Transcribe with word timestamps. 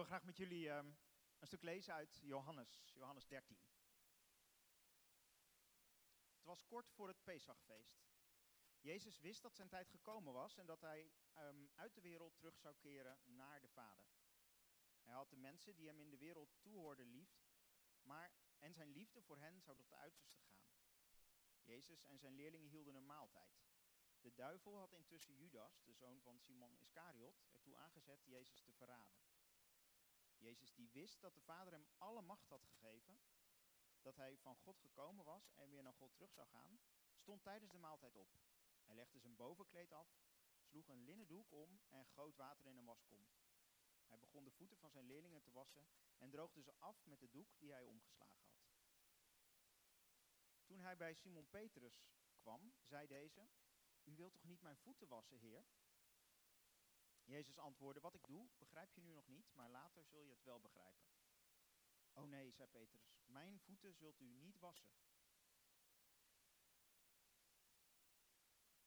wil 0.00 0.08
graag 0.08 0.24
met 0.24 0.36
jullie 0.36 0.70
ehm, 0.70 0.86
een 1.38 1.46
stuk 1.46 1.62
lezen 1.62 1.94
uit 1.94 2.20
Johannes, 2.22 2.82
Johannes 2.94 3.26
13. 3.26 3.58
Het 6.32 6.44
was 6.44 6.64
kort 6.64 6.90
voor 6.90 7.08
het 7.08 7.24
Pesachfeest. 7.24 8.00
Jezus 8.78 9.18
wist 9.18 9.42
dat 9.42 9.54
zijn 9.54 9.68
tijd 9.68 9.88
gekomen 9.88 10.32
was 10.32 10.56
en 10.56 10.66
dat 10.66 10.80
hij 10.80 11.12
ehm, 11.32 11.66
uit 11.74 11.94
de 11.94 12.00
wereld 12.00 12.36
terug 12.36 12.58
zou 12.58 12.74
keren 12.74 13.18
naar 13.24 13.60
de 13.60 13.68
Vader. 13.68 14.06
Hij 15.02 15.14
had 15.14 15.30
de 15.30 15.36
mensen 15.36 15.74
die 15.76 15.86
hem 15.86 16.00
in 16.00 16.10
de 16.10 16.18
wereld 16.18 16.56
toehoorden 16.60 17.06
lief, 17.06 17.42
maar 18.02 18.32
en 18.58 18.74
zijn 18.74 18.88
liefde 18.88 19.22
voor 19.22 19.38
hen 19.38 19.60
zou 19.60 19.76
tot 19.76 19.88
de 19.88 19.96
uiterste 19.96 20.34
gaan. 20.34 20.58
Jezus 21.62 22.04
en 22.04 22.18
zijn 22.18 22.34
leerlingen 22.34 22.68
hielden 22.68 22.94
een 22.94 23.06
maaltijd. 23.06 23.62
De 24.20 24.34
duivel 24.34 24.76
had 24.76 24.92
intussen 24.92 25.34
Judas, 25.34 25.82
de 25.82 25.92
zoon 25.92 26.20
van 26.20 26.38
Simon 26.38 26.76
Iscariot, 26.76 27.44
ertoe 27.52 27.76
aangezet 27.76 28.24
Jezus 28.24 28.62
te 28.62 28.72
verraden. 28.72 29.29
Jezus 30.40 30.74
die 30.74 30.90
wist 30.90 31.20
dat 31.20 31.34
de 31.34 31.40
Vader 31.40 31.72
hem 31.72 31.86
alle 31.98 32.22
macht 32.22 32.48
had 32.48 32.64
gegeven, 32.64 33.20
dat 34.00 34.16
hij 34.16 34.36
van 34.38 34.56
God 34.56 34.78
gekomen 34.78 35.24
was 35.24 35.52
en 35.54 35.68
weer 35.68 35.82
naar 35.82 35.94
God 35.94 36.12
terug 36.12 36.32
zou 36.32 36.48
gaan, 36.48 36.80
stond 37.16 37.42
tijdens 37.42 37.70
de 37.70 37.78
maaltijd 37.78 38.16
op. 38.16 38.28
Hij 38.84 38.94
legde 38.94 39.18
zijn 39.18 39.36
bovenkleed 39.36 39.92
af, 39.92 40.08
sloeg 40.62 40.88
een 40.88 41.04
linnen 41.04 41.26
doek 41.26 41.52
om 41.52 41.80
en 41.88 42.06
goot 42.06 42.36
water 42.36 42.66
in 42.66 42.76
een 42.76 42.84
waskom. 42.84 43.28
Hij 44.06 44.18
begon 44.18 44.44
de 44.44 44.50
voeten 44.50 44.78
van 44.78 44.90
zijn 44.90 45.06
leerlingen 45.06 45.42
te 45.42 45.52
wassen 45.52 45.88
en 46.16 46.30
droogde 46.30 46.62
ze 46.62 46.74
af 46.78 47.06
met 47.06 47.20
de 47.20 47.30
doek 47.30 47.58
die 47.58 47.72
hij 47.72 47.84
omgeslagen 47.84 48.48
had. 48.48 48.68
Toen 50.64 50.80
hij 50.80 50.96
bij 50.96 51.14
Simon 51.14 51.48
Petrus 51.48 52.02
kwam, 52.38 52.72
zei 52.82 53.06
deze, 53.06 53.48
U 54.04 54.16
wilt 54.16 54.32
toch 54.32 54.44
niet 54.44 54.62
mijn 54.62 54.76
voeten 54.76 55.08
wassen, 55.08 55.38
Heer? 55.38 55.64
Jezus 57.30 57.58
antwoordde, 57.58 58.00
wat 58.00 58.14
ik 58.14 58.26
doe, 58.26 58.48
begrijp 58.58 58.92
je 58.92 59.00
nu 59.00 59.12
nog 59.12 59.28
niet, 59.28 59.54
maar 59.54 59.70
later 59.70 60.04
zul 60.04 60.22
je 60.22 60.30
het 60.30 60.42
wel 60.42 60.60
begrijpen. 60.60 61.08
Oh 62.12 62.24
nee, 62.24 62.52
zei 62.52 62.68
Petrus, 62.68 63.10
mijn 63.26 63.60
voeten 63.60 63.94
zult 63.94 64.20
u 64.20 64.28
niet 64.28 64.58
wassen. 64.58 64.90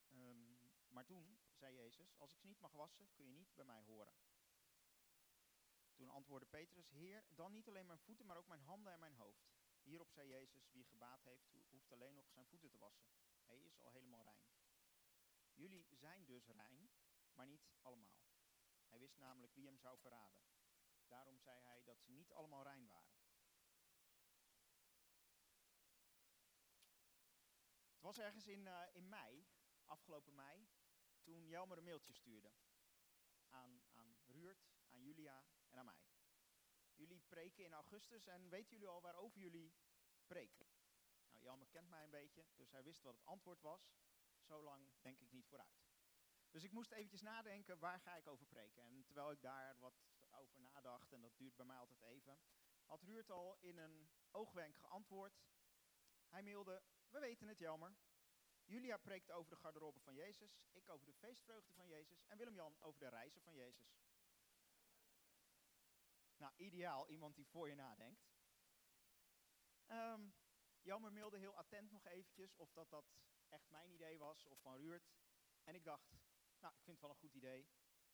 Um, 0.10 0.72
maar 0.88 1.06
toen 1.06 1.40
zei 1.52 1.76
Jezus, 1.76 2.18
als 2.18 2.32
ik 2.32 2.40
ze 2.40 2.48
niet 2.48 2.60
mag 2.60 2.72
wassen, 2.72 3.12
kun 3.14 3.26
je 3.26 3.32
niet 3.32 3.56
bij 3.56 3.66
mij 3.66 3.82
horen. 3.82 4.16
Toen 5.96 6.10
antwoordde 6.10 6.50
Petrus, 6.50 6.90
Heer, 6.90 7.24
dan 7.30 7.52
niet 7.52 7.68
alleen 7.68 7.86
mijn 7.86 8.00
voeten, 8.00 8.26
maar 8.26 8.38
ook 8.38 8.48
mijn 8.48 8.62
handen 8.62 8.94
en 8.94 9.00
mijn 9.00 9.16
hoofd. 9.16 9.52
Hierop 9.82 10.12
zei 10.12 10.28
Jezus, 10.28 10.70
wie 10.72 10.86
gebaat 10.86 11.24
heeft, 11.24 11.52
hoeft 11.70 11.92
alleen 11.92 12.14
nog 12.14 12.30
zijn 12.30 12.46
voeten 12.46 12.70
te 12.70 12.78
wassen. 12.78 13.08
Hij 13.46 13.60
is 13.60 13.80
al 13.80 13.92
helemaal 13.92 14.24
rein. 14.24 14.46
Jullie 15.54 15.88
zijn 15.92 16.26
dus 16.26 16.48
rein, 16.48 16.92
maar 17.34 17.48
niet 17.48 17.70
allemaal. 17.82 18.23
Hij 18.94 19.02
wist 19.02 19.18
namelijk 19.18 19.54
wie 19.54 19.66
hem 19.66 19.78
zou 19.78 20.00
verraden. 20.00 20.44
Daarom 21.08 21.40
zei 21.40 21.62
hij 21.62 21.84
dat 21.84 22.02
ze 22.02 22.12
niet 22.12 22.32
allemaal 22.32 22.64
rein 22.64 22.86
waren. 22.86 23.16
Het 27.94 28.02
was 28.02 28.18
ergens 28.18 28.48
in, 28.48 28.66
uh, 28.66 28.84
in 28.92 29.10
mei, 29.10 29.48
afgelopen 29.86 30.36
mei, 30.36 30.68
toen 31.22 31.48
Jelmer 31.48 31.78
een 31.78 31.84
mailtje 31.84 32.14
stuurde. 32.14 32.54
Aan, 33.50 33.84
aan 33.92 34.18
Ruurt, 34.26 34.72
aan 34.90 35.02
Julia 35.02 35.46
en 35.70 35.80
aan 35.80 35.86
mij. 35.86 36.06
Jullie 36.94 37.22
preken 37.22 37.64
in 37.66 37.74
augustus 37.74 38.28
en 38.28 38.50
weten 38.50 38.72
jullie 38.72 38.88
al 38.88 39.02
waarover 39.02 39.40
jullie 39.40 39.74
preken? 40.26 40.68
Nou, 41.28 41.42
Jelmer 41.42 41.68
kent 41.68 41.90
mij 41.90 42.04
een 42.04 42.10
beetje, 42.10 42.46
dus 42.56 42.72
hij 42.72 42.84
wist 42.84 43.02
wat 43.02 43.16
het 43.16 43.26
antwoord 43.26 43.62
was. 43.62 43.96
Zo 44.40 44.64
lang 44.64 44.92
denk 45.02 45.20
ik 45.20 45.32
niet 45.32 45.48
vooruit. 45.48 45.93
Dus 46.54 46.64
ik 46.64 46.72
moest 46.72 46.92
eventjes 46.92 47.22
nadenken, 47.22 47.80
waar 47.80 48.00
ga 48.00 48.16
ik 48.16 48.28
over 48.28 48.46
preken? 48.46 48.84
En 48.84 49.04
terwijl 49.06 49.32
ik 49.32 49.42
daar 49.42 49.80
wat 49.80 50.02
over 50.32 50.62
nadacht, 50.62 51.14
en 51.14 51.22
dat 51.22 51.38
duurt 51.38 51.56
bij 51.56 51.66
mij 51.66 51.78
altijd 51.78 52.02
even, 52.02 52.40
had 52.86 53.02
Ruurt 53.02 53.32
al 53.32 53.58
in 53.60 53.78
een 53.78 54.10
oogwenk 54.32 54.78
geantwoord. 54.78 55.42
Hij 56.28 56.44
mailde, 56.44 56.84
we 57.10 57.20
weten 57.20 57.48
het, 57.48 57.60
jammer. 57.60 57.96
Julia 58.66 58.98
preekt 58.98 59.32
over 59.32 59.50
de 59.50 59.56
garderobe 59.56 60.00
van 60.00 60.14
Jezus, 60.14 60.64
ik 60.72 60.90
over 60.90 61.06
de 61.06 61.14
feestvreugde 61.14 61.74
van 61.74 61.88
Jezus 61.88 62.26
en 62.26 62.38
Willem-Jan 62.38 62.78
over 62.80 63.00
de 63.00 63.10
reizen 63.10 63.42
van 63.42 63.54
Jezus. 63.54 63.98
Nou, 66.38 66.54
ideaal, 66.56 67.10
iemand 67.10 67.36
die 67.36 67.48
voor 67.48 67.68
je 67.68 67.76
nadenkt. 67.76 68.26
Um, 69.88 70.34
Jammer 70.82 71.12
mailde 71.12 71.38
heel 71.38 71.58
attent 71.58 71.92
nog 71.92 72.06
eventjes 72.06 72.56
of 72.56 72.72
dat 72.72 72.90
dat 72.90 73.06
echt 73.50 73.70
mijn 73.70 73.90
idee 73.90 74.20
was 74.20 74.46
of 74.46 74.60
van 74.60 74.78
Ruurt. 74.78 75.12
En 75.64 75.76
ik 75.76 75.84
dacht, 75.84 76.14
nou, 76.64 76.76
ik 76.76 76.84
vind 76.84 76.98
het 76.98 77.06
wel 77.06 77.10
een 77.10 77.24
goed 77.24 77.34
idee. 77.34 77.68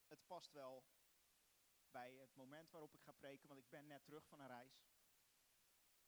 Het 0.08 0.26
past 0.28 0.52
wel 0.52 0.86
bij 1.92 2.14
het 2.14 2.36
moment 2.36 2.72
waarop 2.72 2.94
ik 2.94 3.02
ga 3.02 3.12
preken, 3.12 3.48
want 3.48 3.60
ik 3.60 3.70
ben 3.70 3.88
net 3.88 4.04
terug 4.04 4.28
van 4.28 4.40
een 4.40 4.48
reis. 4.48 4.88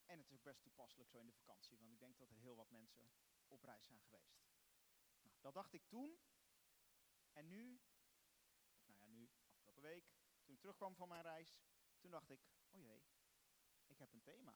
En 0.06 0.18
het 0.18 0.28
is 0.28 0.34
ook 0.34 0.44
best 0.44 0.62
toepasselijk 0.62 1.10
zo 1.10 1.20
in 1.20 1.26
de 1.26 1.34
vakantie, 1.34 1.78
want 1.78 1.92
ik 1.92 2.00
denk 2.00 2.18
dat 2.18 2.30
er 2.30 2.38
heel 2.38 2.56
wat 2.56 2.70
mensen 2.70 3.12
op 3.48 3.64
reis 3.64 3.86
zijn 3.86 4.02
geweest. 4.02 4.40
Nou, 5.22 5.36
dat 5.42 5.54
dacht 5.54 5.74
ik 5.74 5.86
toen. 5.88 6.20
En 7.34 7.48
nu, 7.48 7.82
of 8.76 8.86
nou 8.86 9.00
ja, 9.00 9.08
nu, 9.08 9.32
afgelopen 9.50 9.82
week, 9.82 10.12
toen 10.44 10.54
ik 10.54 10.60
terugkwam 10.60 10.96
van 10.96 11.08
mijn 11.08 11.22
reis, 11.22 11.62
toen 12.00 12.12
dacht 12.12 12.30
ik, 12.30 12.42
oh 12.70 12.82
jee, 12.82 13.04
ik 13.86 13.98
heb 13.98 14.14
een 14.14 14.22
thema. 14.22 14.56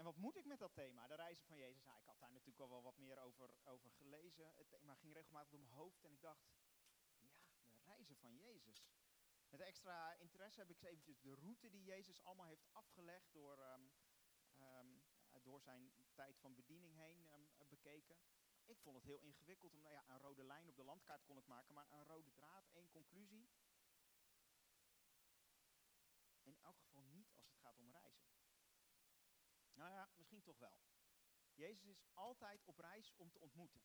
En 0.00 0.06
wat 0.06 0.16
moet 0.16 0.36
ik 0.36 0.44
met 0.44 0.58
dat 0.58 0.74
thema? 0.74 1.06
De 1.06 1.14
reizen 1.14 1.46
van 1.46 1.56
Jezus. 1.56 1.84
Nou, 1.84 1.98
ik 1.98 2.06
had 2.06 2.20
daar 2.20 2.32
natuurlijk 2.32 2.60
al 2.60 2.68
wel 2.68 2.82
wat 2.82 2.96
meer 2.96 3.18
over, 3.18 3.50
over 3.64 3.90
gelezen. 3.90 4.52
Het 4.54 4.68
thema 4.68 4.94
ging 4.94 5.12
regelmatig 5.12 5.50
door 5.50 5.60
mijn 5.60 5.72
hoofd 5.72 6.04
en 6.04 6.12
ik 6.12 6.20
dacht, 6.20 6.48
ja, 7.18 7.30
de 7.62 7.82
reizen 7.84 8.16
van 8.16 8.36
Jezus. 8.36 8.88
Met 9.48 9.60
extra 9.60 10.14
interesse 10.14 10.60
heb 10.60 10.70
ik 10.70 10.82
eventjes 10.82 11.20
de 11.20 11.34
route 11.34 11.68
die 11.70 11.82
Jezus 11.82 12.22
allemaal 12.22 12.46
heeft 12.46 12.72
afgelegd 12.72 13.32
door, 13.32 13.58
um, 13.58 13.92
um, 14.60 15.02
door 15.42 15.60
zijn 15.60 15.92
tijd 16.14 16.38
van 16.38 16.54
bediening 16.54 16.94
heen 16.94 17.32
um, 17.32 17.48
bekeken. 17.68 18.16
Ik 18.64 18.80
vond 18.80 18.96
het 18.96 19.04
heel 19.04 19.20
ingewikkeld, 19.20 19.74
omdat 19.74 19.92
ja, 19.92 20.08
een 20.08 20.20
rode 20.20 20.44
lijn 20.44 20.68
op 20.68 20.76
de 20.76 20.84
landkaart 20.84 21.24
kon 21.24 21.38
ik 21.38 21.46
maken, 21.46 21.74
maar 21.74 21.92
een 21.92 22.04
rode 22.04 22.32
draad, 22.32 22.68
één 22.72 22.88
conclusie. 22.88 23.48
In 26.42 26.58
elk 26.62 26.78
geval 26.78 27.02
niet 27.02 27.34
als 27.34 27.46
het 27.46 27.58
gaat 27.58 27.78
om 27.78 27.90
reizen. 27.90 28.30
Nou 29.80 29.92
ja, 29.92 30.08
misschien 30.16 30.42
toch 30.42 30.58
wel. 30.58 30.78
Jezus 31.54 31.84
is 31.84 32.04
altijd 32.14 32.64
op 32.64 32.78
reis 32.78 33.12
om 33.16 33.30
te 33.30 33.38
ontmoeten. 33.38 33.82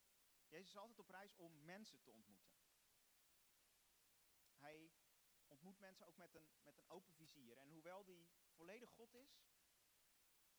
Jezus 0.47 0.69
is 0.69 0.77
altijd 0.77 0.99
op 0.99 1.09
reis 1.09 1.35
om 1.35 1.63
mensen 1.63 2.01
te 2.01 2.11
ontmoeten. 2.11 2.53
Hij 4.55 4.91
ontmoet 5.47 5.79
mensen 5.79 6.05
ook 6.05 6.17
met 6.17 6.35
een, 6.35 6.49
met 6.63 6.77
een 6.77 6.89
open 6.89 7.13
vizier. 7.13 7.57
En 7.57 7.69
hoewel 7.69 8.05
hij 8.05 8.29
volledig 8.55 8.89
God 8.89 9.13
is, 9.13 9.43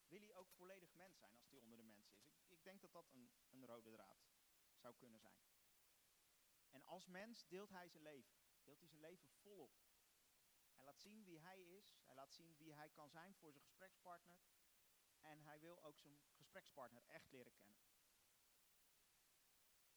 wil 0.07 0.21
hij 0.21 0.35
ook 0.35 0.51
volledig 0.51 0.93
mens 0.93 1.19
zijn 1.19 1.37
als 1.39 1.51
hij 1.51 1.59
onder 1.59 1.79
de 1.79 1.85
mensen 1.85 2.15
is. 2.15 2.23
Ik, 2.25 2.45
ik 2.49 2.65
denk 2.65 2.81
dat 2.81 2.93
dat 2.93 3.09
een, 3.11 3.31
een 3.51 3.67
rode 3.67 3.91
draad 3.91 4.27
zou 4.75 4.95
kunnen 4.95 5.21
zijn. 5.21 5.41
En 6.71 6.85
als 6.85 7.07
mens 7.07 7.47
deelt 7.47 7.71
hij 7.71 7.89
zijn 7.89 8.03
leven. 8.03 8.37
Deelt 8.63 8.79
hij 8.79 8.89
zijn 8.89 9.01
leven 9.01 9.31
volop. 9.31 9.73
Hij 10.75 10.85
laat 10.85 11.01
zien 11.01 11.25
wie 11.25 11.39
hij 11.41 11.63
is. 11.63 11.99
Hij 12.05 12.15
laat 12.15 12.33
zien 12.33 12.57
wie 12.57 12.75
hij 12.75 12.91
kan 12.91 13.11
zijn 13.11 13.35
voor 13.35 13.53
zijn 13.53 13.65
gesprekspartner. 13.65 14.39
En 15.27 15.43
hij 15.43 15.61
wil 15.61 15.83
ook 15.83 15.99
zijn 15.99 16.19
gesprekspartner 16.33 17.05
echt 17.07 17.31
leren 17.31 17.55
kennen. 17.55 17.79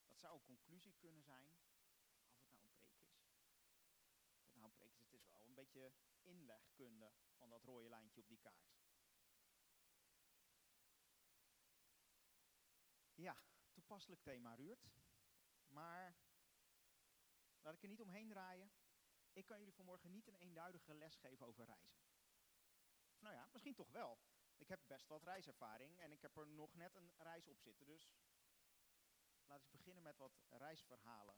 Dat 0.08 0.20
zou 0.20 0.34
een 0.34 0.44
conclusie 0.44 0.96
kunnen 0.98 1.24
zijn, 1.24 1.48
of 1.48 1.62
het 1.62 1.76
nou 1.76 1.96
een 1.96 1.98
preek 1.98 2.74
is. 2.74 2.94
Of 4.44 4.52
het 4.52 4.56
nou 4.56 4.70
een 4.70 4.78
preek 4.78 4.96
is, 4.96 5.12
het 5.12 5.14
is 5.14 5.30
wel 5.30 5.46
een 5.46 5.54
beetje 5.54 5.92
inlegkunde 6.22 7.12
van 7.38 7.50
dat 7.50 7.64
rode 7.64 7.90
lijntje 7.90 8.22
op 8.22 8.28
die 8.28 8.40
kaart. 8.40 8.78
Ja, 13.16 13.44
toepasselijk 13.72 14.22
thema 14.22 14.56
Ruurt. 14.56 14.90
Maar 15.68 16.18
laat 17.62 17.74
ik 17.74 17.84
er 17.84 17.90
niet 17.90 18.02
omheen 18.02 18.30
draaien. 18.30 18.72
Ik 19.34 19.46
kan 19.46 19.60
jullie 19.60 19.74
vanmorgen 19.74 20.12
niet 20.12 20.28
een 20.28 20.36
eenduidige 20.36 20.94
les 20.94 21.16
geven 21.16 21.46
over 21.46 21.66
reizen. 21.66 22.00
nou 23.20 23.36
ja, 23.36 23.48
misschien 23.52 23.76
toch 23.76 23.92
wel. 23.92 24.20
Ik 24.60 24.68
heb 24.68 24.80
best 24.88 25.08
wat 25.08 25.24
reiservaring 25.24 26.00
en 26.00 26.12
ik 26.12 26.22
heb 26.22 26.38
er 26.38 26.48
nog 26.48 26.76
net 26.76 26.96
een 26.96 27.14
reis 27.18 27.48
op 27.48 27.60
zitten. 27.60 27.86
Dus 27.86 28.12
laten 29.46 29.66
we 29.66 29.78
beginnen 29.78 30.04
met 30.04 30.18
wat 30.18 30.40
reisverhalen 30.50 31.36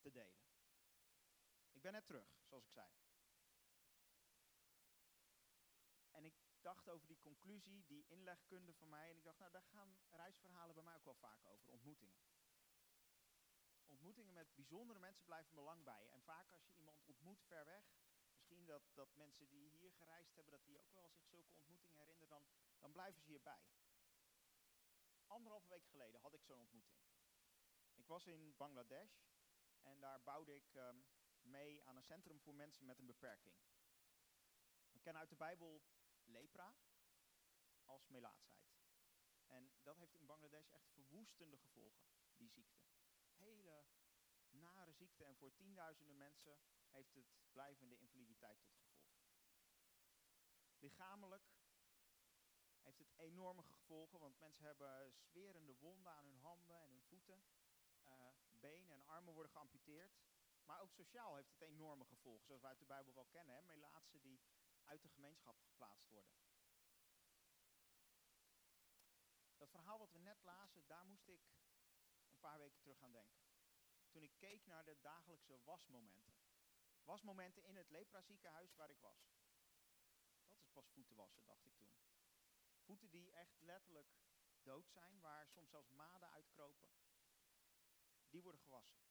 te 0.00 0.10
delen. 0.10 0.42
Ik 1.72 1.82
ben 1.82 1.92
net 1.92 2.06
terug, 2.06 2.28
zoals 2.42 2.64
ik 2.64 2.70
zei. 2.70 2.90
En 6.10 6.24
ik 6.24 6.34
dacht 6.60 6.88
over 6.88 7.06
die 7.06 7.18
conclusie, 7.18 7.84
die 7.86 8.06
inlegkunde 8.06 8.74
van 8.74 8.88
mij. 8.88 9.10
En 9.10 9.16
ik 9.16 9.24
dacht, 9.24 9.38
nou, 9.38 9.50
daar 9.50 9.62
gaan 9.62 9.98
reisverhalen 10.10 10.74
bij 10.74 10.84
mij 10.84 10.96
ook 10.96 11.04
wel 11.04 11.14
vaak 11.14 11.46
over. 11.46 11.68
Ontmoetingen. 11.68 12.22
Ontmoetingen 13.86 14.32
met 14.32 14.54
bijzondere 14.54 14.98
mensen 14.98 15.24
blijven 15.24 15.54
me 15.54 15.60
lang 15.60 15.84
bij. 15.84 16.10
En 16.10 16.22
vaak 16.22 16.50
als 16.50 16.66
je 16.66 16.74
iemand 16.74 17.02
ontmoet 17.04 17.42
ver 17.42 17.64
weg, 17.64 17.84
dat, 18.62 18.82
dat 18.94 19.14
mensen 19.14 19.48
die 19.48 19.70
hier 19.70 19.92
gereisd 19.92 20.34
hebben, 20.34 20.52
dat 20.52 20.64
die 20.64 20.78
ook 20.78 20.92
wel 20.92 21.08
zich 21.08 21.24
zulke 21.26 21.54
ontmoetingen 21.54 21.98
herinneren, 21.98 22.28
dan, 22.28 22.46
dan 22.78 22.92
blijven 22.92 23.20
ze 23.20 23.28
hierbij. 23.28 23.62
Anderhalve 25.26 25.68
week 25.68 25.86
geleden 25.86 26.20
had 26.20 26.34
ik 26.34 26.42
zo'n 26.42 26.58
ontmoeting. 26.58 27.02
Ik 27.94 28.06
was 28.06 28.26
in 28.26 28.56
Bangladesh 28.56 29.14
en 29.80 30.00
daar 30.00 30.22
bouwde 30.22 30.54
ik 30.54 30.74
um, 30.74 31.06
mee 31.40 31.82
aan 31.84 31.96
een 31.96 32.02
centrum 32.02 32.40
voor 32.40 32.54
mensen 32.54 32.86
met 32.86 32.98
een 32.98 33.06
beperking. 33.06 33.54
kennen 35.02 35.22
uit 35.22 35.30
de 35.30 35.36
Bijbel 35.36 35.82
lepra 36.24 36.74
als 37.84 38.08
melaatsheid. 38.08 38.54
En 39.46 39.72
dat 39.82 39.96
heeft 39.96 40.14
in 40.14 40.26
Bangladesh 40.26 40.68
echt 40.68 40.90
verwoestende 40.90 41.58
gevolgen, 41.58 42.06
die 42.36 42.48
ziekte. 42.48 42.82
Hele 43.36 43.84
nare 44.64 44.92
ziekte 44.92 45.24
en 45.24 45.36
voor 45.36 45.54
tienduizenden 45.54 46.16
mensen 46.16 46.60
heeft 46.90 47.14
het 47.14 47.26
blijvende 47.52 47.98
invaliditeit 47.98 48.60
tot 48.60 48.72
gevolg. 48.74 49.12
Lichamelijk 50.78 51.44
heeft 52.80 52.98
het 52.98 53.12
enorme 53.16 53.62
gevolgen, 53.62 54.18
want 54.18 54.38
mensen 54.38 54.64
hebben 54.64 55.14
zwerende 55.16 55.74
wonden 55.78 56.12
aan 56.12 56.26
hun 56.26 56.38
handen 56.38 56.80
en 56.80 56.90
hun 56.90 57.02
voeten. 57.02 57.44
Uh, 58.04 58.10
benen 58.60 58.92
en 58.92 59.06
armen 59.06 59.34
worden 59.34 59.52
geamputeerd. 59.52 60.12
Maar 60.64 60.80
ook 60.80 60.92
sociaal 60.92 61.36
heeft 61.36 61.50
het 61.50 61.60
enorme 61.60 62.04
gevolgen, 62.04 62.46
zoals 62.46 62.60
wij 62.60 62.70
uit 62.70 62.78
de 62.78 62.84
Bijbel 62.84 63.14
wel 63.14 63.26
kennen. 63.26 63.54
Hè? 63.54 63.62
Melaatsen 63.62 64.20
die 64.20 64.40
uit 64.84 65.02
de 65.02 65.08
gemeenschap 65.08 65.60
geplaatst 65.60 66.08
worden. 66.08 66.32
Dat 69.56 69.70
verhaal 69.70 69.98
wat 69.98 70.12
we 70.12 70.18
net 70.18 70.42
lazen, 70.42 70.86
daar 70.86 71.06
moest 71.06 71.28
ik 71.28 71.40
een 72.30 72.38
paar 72.38 72.58
weken 72.58 72.80
terug 72.80 73.02
aan 73.02 73.12
denken. 73.12 73.53
Toen 74.14 74.22
ik 74.22 74.36
keek 74.36 74.66
naar 74.66 74.84
de 74.84 75.00
dagelijkse 75.00 75.60
wasmomenten. 75.64 76.34
Wasmomenten 77.04 77.64
in 77.64 77.76
het 77.76 77.90
lepraziekenhuis 77.90 78.74
waar 78.74 78.90
ik 78.90 79.00
was. 79.00 79.34
Dat 80.46 80.58
is 80.58 80.68
pas 80.68 80.88
voeten 80.88 81.16
wassen, 81.16 81.44
dacht 81.44 81.64
ik 81.64 81.74
toen. 81.76 81.94
Voeten 82.80 83.10
die 83.10 83.30
echt 83.30 83.60
letterlijk 83.60 84.08
dood 84.62 84.90
zijn, 84.90 85.20
waar 85.20 85.48
soms 85.48 85.70
zelfs 85.70 85.90
maden 85.90 86.30
uitkropen. 86.30 86.90
Die 88.30 88.42
worden 88.42 88.60
gewassen. 88.60 89.02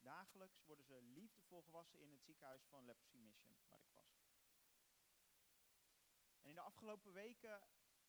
Dagelijks 0.00 0.64
worden 0.64 0.84
ze 0.84 1.02
liefdevol 1.02 1.62
gewassen 1.62 2.00
in 2.00 2.10
het 2.10 2.22
ziekenhuis 2.22 2.64
van 2.64 2.84
Leprosy 2.84 3.18
Mission, 3.18 3.56
waar 3.68 3.80
ik 3.82 3.92
was. 3.92 4.26
En 6.40 6.48
in 6.48 6.54
de 6.54 6.60
afgelopen 6.60 7.12
weken 7.12 7.62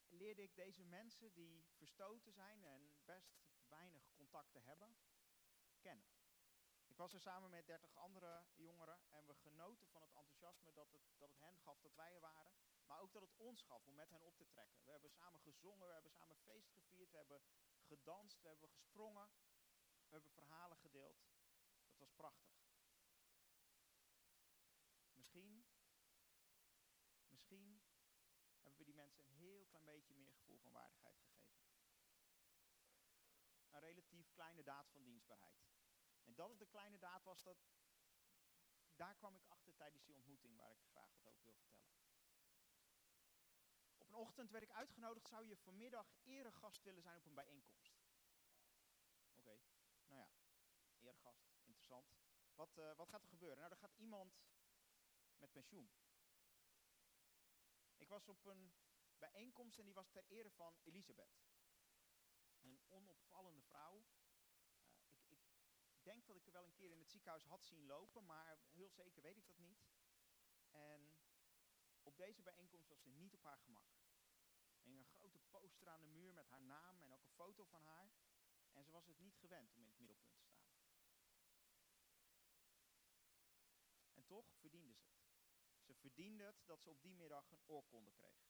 leerde 0.07 0.41
ik 0.41 0.55
deze 0.55 0.83
mensen 0.83 1.33
die 1.33 1.65
verstoten 1.71 2.33
zijn 2.33 2.63
en 2.63 2.95
best 3.05 3.39
weinig 3.67 4.11
contacten 4.13 4.63
hebben, 4.63 4.97
Ik 6.85 6.97
was 7.05 7.13
er 7.13 7.19
samen 7.19 7.49
met 7.49 7.67
dertig 7.67 7.95
andere 7.95 8.45
jongeren 8.55 8.99
en 9.09 9.25
we 9.25 9.33
genoten 9.33 9.87
van 9.87 10.01
het 10.01 10.11
enthousiasme 10.13 10.73
dat 10.73 10.91
het, 10.91 11.01
dat 11.17 11.29
het 11.29 11.39
hen 11.39 11.59
gaf 11.59 11.79
dat 11.79 11.95
wij 11.95 12.13
er 12.13 12.19
waren. 12.19 12.53
Maar 12.85 12.99
ook 12.99 13.13
dat 13.13 13.21
het 13.21 13.35
ons 13.35 13.61
gaf 13.61 13.87
om 13.87 13.95
met 13.95 14.09
hen 14.09 14.21
op 14.21 14.37
te 14.37 14.47
trekken. 14.47 14.83
We 14.83 14.91
hebben 14.91 15.09
samen 15.09 15.39
gezongen, 15.41 15.87
we 15.87 15.93
hebben 15.93 16.11
samen 16.11 16.35
feest 16.35 16.71
gevierd, 16.71 17.11
we 17.11 17.17
hebben 17.17 17.41
gedanst, 17.87 18.41
we 18.41 18.47
hebben 18.47 18.69
gesprongen. 18.69 19.29
We 20.09 20.15
hebben 20.15 20.31
verhalen 20.31 20.77
gedeeld. 20.77 21.17
Dat 21.89 21.99
was 21.99 22.11
prachtig. 22.11 22.57
Misschien, 25.13 25.65
misschien 27.27 27.81
hebben 28.61 28.79
we 28.79 28.85
die 28.85 28.95
mensen 28.95 29.23
een 29.23 29.35
heel 29.35 29.65
klein 29.65 29.85
beetje 29.85 30.13
meer 30.13 30.33
gevoel 30.33 30.57
van 30.57 30.71
waardigheid 30.71 31.19
gegeven. 31.19 31.59
Een 33.69 33.79
relatief 33.79 34.31
kleine 34.31 34.63
daad 34.63 34.89
van 34.89 35.03
dienstbaarheid. 35.03 35.68
En 36.29 36.35
dat 36.35 36.49
het 36.49 36.61
een 36.61 36.67
kleine 36.67 36.97
daad 36.97 37.23
was, 37.23 37.43
dat, 37.43 37.57
daar 38.95 39.15
kwam 39.15 39.35
ik 39.35 39.45
achter 39.47 39.75
tijdens 39.75 40.03
die 40.03 40.15
ontmoeting 40.15 40.55
waar 40.55 40.71
ik 40.71 40.83
graag 40.83 41.11
wat 41.11 41.25
over 41.25 41.43
wil 41.43 41.55
vertellen. 41.55 41.89
Op 43.97 44.07
een 44.07 44.15
ochtend 44.15 44.51
werd 44.51 44.63
ik 44.63 44.71
uitgenodigd, 44.71 45.27
zou 45.27 45.45
je 45.45 45.57
vanmiddag 45.57 46.13
eregast 46.23 46.83
willen 46.83 47.01
zijn 47.01 47.17
op 47.17 47.25
een 47.25 47.33
bijeenkomst? 47.33 47.97
Oké, 49.35 49.59
nou 50.07 50.21
ja, 50.21 50.29
eregast, 50.99 51.49
interessant. 51.63 52.17
Wat, 52.55 52.77
uh, 52.77 52.95
wat 52.95 53.09
gaat 53.09 53.23
er 53.23 53.29
gebeuren? 53.29 53.57
Nou, 53.57 53.71
er 53.71 53.77
gaat 53.77 53.95
iemand 53.95 54.39
met 55.37 55.51
pensioen. 55.51 55.91
Ik 57.97 58.09
was 58.09 58.27
op 58.27 58.45
een 58.45 58.73
bijeenkomst 59.17 59.79
en 59.79 59.85
die 59.85 59.93
was 59.93 60.09
ter 60.09 60.23
ere 60.27 60.51
van 60.51 60.79
Elisabeth. 60.83 61.39
Een 62.59 62.81
onopvallende 62.87 63.61
vrouw. 63.61 64.03
Denk 66.09 66.27
dat 66.27 66.35
ik 66.35 66.45
er 66.45 66.51
wel 66.51 66.65
een 66.65 66.73
keer 66.73 66.91
in 66.91 66.99
het 66.99 67.09
ziekenhuis 67.09 67.43
had 67.43 67.63
zien 67.63 67.85
lopen, 67.85 68.25
maar 68.25 68.59
heel 68.71 68.89
zeker 68.89 69.21
weet 69.21 69.37
ik 69.37 69.45
dat 69.45 69.57
niet. 69.57 69.79
En 70.71 71.17
op 72.03 72.17
deze 72.17 72.41
bijeenkomst 72.41 72.87
was 72.87 73.01
ze 73.01 73.09
niet 73.09 73.33
op 73.33 73.43
haar 73.43 73.57
gemak. 73.57 73.91
Er 74.71 74.81
hing 74.81 74.99
een 74.99 75.05
grote 75.05 75.39
poster 75.39 75.89
aan 75.89 76.01
de 76.01 76.07
muur 76.07 76.33
met 76.33 76.47
haar 76.47 76.61
naam 76.61 77.01
en 77.01 77.13
ook 77.13 77.23
een 77.23 77.29
foto 77.29 77.63
van 77.65 77.83
haar. 77.83 78.11
En 78.71 78.83
ze 78.83 78.91
was 78.91 79.07
het 79.07 79.19
niet 79.19 79.37
gewend 79.37 79.73
om 79.73 79.81
in 79.81 79.89
het 79.89 79.99
middelpunt 79.99 80.37
te 80.37 80.41
staan. 80.41 80.71
En 84.13 84.25
toch 84.25 84.55
verdiende 84.55 84.95
ze 84.95 85.05
het. 85.05 85.29
Ze 85.81 85.95
verdiende 85.95 86.43
het 86.43 86.61
dat 86.65 86.81
ze 86.81 86.89
op 86.89 87.01
die 87.01 87.15
middag 87.15 87.51
een 87.51 87.63
oorkonde 87.65 88.11
kreeg. 88.11 88.49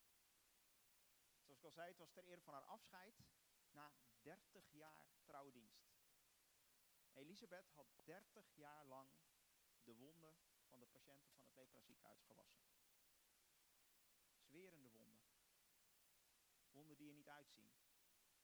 Zoals 1.41 1.59
ik 1.59 1.65
al 1.65 1.71
zei, 1.71 1.87
het 1.87 1.97
was 1.97 2.11
ter 2.11 2.23
ere 2.23 2.41
van 2.41 2.53
haar 2.53 2.65
afscheid 2.65 3.23
na 3.71 3.91
30 4.21 4.71
jaar 4.71 5.07
trouwdienst. 5.25 5.88
Elisabeth 7.19 7.69
had 7.75 7.87
30 8.05 8.55
jaar 8.55 8.85
lang 8.85 9.09
de 9.83 9.95
wonden 9.95 10.37
van 10.69 10.79
de 10.79 10.87
patiënten 10.87 11.31
van 11.31 11.43
het 11.43 11.53
Lepra 11.53 11.81
ziekenhuis 11.81 12.23
gewassen. 12.23 12.63
Zwerende 14.37 14.89
wonden. 14.89 15.21
Wonden 16.71 16.97
die 16.97 17.07
er 17.07 17.13
niet 17.15 17.29
uitzien. 17.29 17.71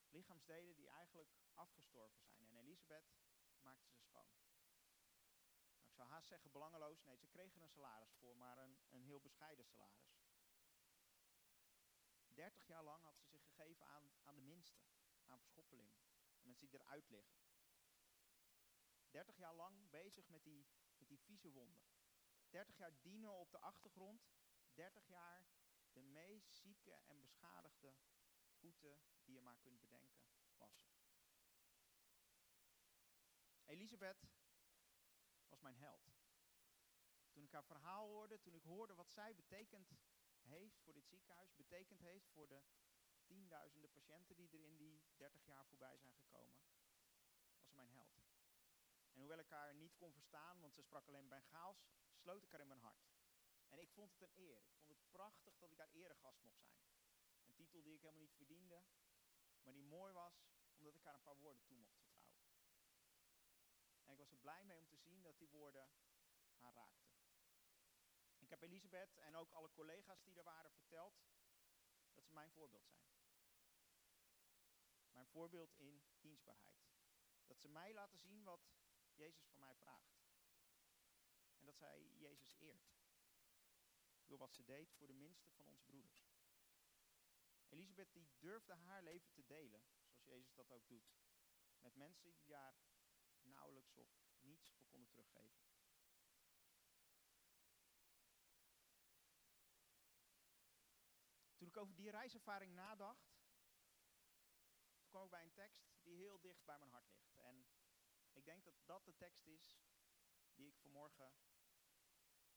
Lichaamsdelen 0.09 0.75
die 0.75 0.87
eigenlijk 0.87 1.29
afgestorven 1.53 2.21
zijn. 2.21 2.47
En 2.47 2.55
Elisabeth 2.55 3.15
maakte 3.59 3.91
ze 3.91 4.01
schoon. 4.01 4.33
Nou, 5.75 5.87
ik 5.87 5.93
zou 5.93 6.09
haast 6.09 6.27
zeggen 6.27 6.51
belangeloos. 6.51 7.03
Nee, 7.03 7.17
ze 7.17 7.27
kregen 7.27 7.61
een 7.61 7.69
salaris 7.69 8.13
voor, 8.13 8.37
maar 8.37 8.57
een, 8.57 8.79
een 8.89 9.03
heel 9.03 9.21
bescheiden 9.21 9.65
salaris. 9.65 10.15
30 12.33 12.67
jaar 12.67 12.83
lang 12.83 13.03
had 13.03 13.17
ze 13.17 13.25
zich 13.27 13.43
gegeven 13.43 13.85
aan, 13.85 14.11
aan 14.23 14.35
de 14.35 14.41
minste, 14.41 14.85
aan 15.25 15.39
verschoppeling. 15.39 15.93
En 16.37 16.45
mensen 16.45 16.69
die 16.69 16.79
eruit 16.79 17.09
liggen. 17.09 17.54
30 19.15 19.37
jaar 19.37 19.53
lang 19.53 19.89
bezig 19.89 20.27
met 20.27 20.43
die, 20.43 20.67
met 20.97 21.07
die 21.07 21.19
vieze 21.19 21.51
wonden. 21.51 21.83
30 22.49 22.77
jaar 22.77 23.01
dienen 23.01 23.33
op 23.33 23.51
de 23.51 23.59
achtergrond. 23.59 24.27
30 24.73 25.07
jaar 25.07 25.47
de 25.91 26.01
meest 26.01 26.53
zieke 26.53 26.91
en 26.91 27.21
beschadigde 27.21 27.95
voeten 28.59 28.99
die 29.23 29.35
je 29.35 29.41
maar 29.41 29.57
kunt 29.57 29.79
bedenken 29.79 30.25
wassen. 30.57 30.87
Elisabeth 33.65 34.27
was 35.47 35.61
mijn 35.61 35.77
held. 35.77 36.13
Toen 37.31 37.43
ik 37.43 37.51
haar 37.51 37.65
verhaal 37.65 38.07
hoorde, 38.07 38.39
toen 38.39 38.55
ik 38.55 38.63
hoorde 38.63 38.95
wat 38.95 39.11
zij 39.11 39.35
betekend 39.35 39.93
heeft 40.41 40.79
voor 40.81 40.93
dit 40.93 41.07
ziekenhuis, 41.07 41.55
betekend 41.55 41.99
heeft 41.99 42.29
voor 42.29 42.47
de 42.47 42.63
tienduizenden 43.23 43.91
patiënten 43.91 44.35
die 44.35 44.49
er 44.49 44.63
in 44.63 44.75
die 44.77 45.03
30 45.15 45.45
jaar 45.45 45.65
voorbij 45.65 45.97
zijn 45.97 46.15
gekomen, 46.15 46.61
was 47.55 47.67
ze 47.67 47.75
mijn 47.75 47.91
held. 47.91 48.24
En 49.15 49.21
hoewel 49.21 49.39
ik 49.39 49.49
haar 49.49 49.75
niet 49.75 49.95
kon 49.95 50.13
verstaan, 50.13 50.59
want 50.59 50.73
ze 50.73 50.81
sprak 50.81 51.07
alleen 51.07 51.27
Bengaals, 51.27 51.85
sloot 52.15 52.43
ik 52.43 52.51
haar 52.51 52.61
in 52.61 52.67
mijn 52.67 52.79
hart. 52.79 53.13
En 53.69 53.79
ik 53.79 53.89
vond 53.89 54.11
het 54.11 54.21
een 54.21 54.37
eer. 54.37 54.57
Ik 54.73 54.83
vond 54.83 54.99
het 54.99 55.11
prachtig 55.11 55.57
dat 55.57 55.71
ik 55.71 55.77
daar 55.77 55.89
eregast 55.89 56.41
mocht 56.41 56.63
zijn. 56.63 56.87
Een 57.45 57.53
titel 57.53 57.81
die 57.81 57.93
ik 57.93 58.01
helemaal 58.01 58.21
niet 58.21 58.35
verdiende, 58.35 58.83
maar 59.61 59.73
die 59.73 59.83
mooi 59.83 60.13
was 60.13 60.45
omdat 60.77 60.95
ik 60.95 61.03
haar 61.03 61.13
een 61.13 61.21
paar 61.21 61.37
woorden 61.37 61.63
toe 61.63 61.77
mocht 61.77 61.95
vertrouwen. 61.95 62.35
En 64.03 64.11
ik 64.11 64.17
was 64.17 64.31
er 64.31 64.37
blij 64.37 64.63
mee 64.63 64.77
om 64.77 64.87
te 64.87 64.97
zien 64.97 65.21
dat 65.21 65.37
die 65.37 65.49
woorden 65.49 65.89
haar 66.57 66.73
raakten. 66.73 67.13
Ik 68.37 68.49
heb 68.49 68.61
Elisabeth 68.61 69.17
en 69.17 69.35
ook 69.35 69.51
alle 69.51 69.71
collega's 69.71 70.23
die 70.23 70.37
er 70.37 70.43
waren 70.43 70.71
verteld 70.71 71.23
dat 72.13 72.25
ze 72.25 72.33
mijn 72.33 72.51
voorbeeld 72.51 72.87
zijn. 72.87 73.07
Mijn 75.11 75.27
voorbeeld 75.27 75.73
in 75.75 76.03
dienstbaarheid. 76.19 76.93
Dat 77.45 77.59
ze 77.59 77.67
mij 77.69 77.93
laten 77.93 78.19
zien 78.19 78.43
wat 78.43 78.69
Jezus 79.15 79.45
van 79.47 79.59
mij 79.59 79.75
vraagt. 79.75 80.15
En 81.57 81.65
dat 81.65 81.77
zij 81.77 82.09
Jezus 82.17 82.53
eert. 82.57 82.93
Door 84.25 84.37
wat 84.37 84.53
ze 84.53 84.63
deed 84.63 84.93
voor 84.93 85.07
de 85.07 85.13
minste 85.13 85.51
van 85.51 85.67
onze 85.67 85.83
broeders. 85.83 86.27
Elisabeth 87.69 88.13
die 88.13 88.29
durfde 88.39 88.73
haar 88.73 89.03
leven 89.03 89.31
te 89.31 89.45
delen, 89.45 89.83
zoals 90.03 90.23
Jezus 90.23 90.53
dat 90.53 90.71
ook 90.71 90.87
doet. 90.87 91.13
Met 91.79 91.95
mensen 91.95 92.33
die 92.33 92.45
daar 92.45 92.75
nauwelijks 93.41 93.95
of 93.95 94.07
niets 94.39 94.71
voor 94.71 94.87
konden 94.87 95.09
teruggeven. 95.09 95.63
Toen 101.55 101.67
ik 101.67 101.77
over 101.77 101.95
die 101.95 102.11
reiservaring 102.11 102.73
nadacht, 102.73 103.35
kwam 105.07 105.23
ik 105.23 105.29
bij 105.29 105.43
een 105.43 105.53
tekst 105.53 105.95
die 106.01 106.15
heel 106.15 106.39
dicht 106.39 106.65
bij 106.65 106.77
mijn 106.77 106.91
hart 106.91 107.09
ligt. 107.09 107.44
Ik 108.35 108.45
denk 108.45 108.63
dat 108.63 108.75
dat 108.85 109.05
de 109.05 109.15
tekst 109.15 109.47
is 109.47 109.79
die 110.53 110.67
ik 110.67 110.77
vanmorgen 110.77 111.35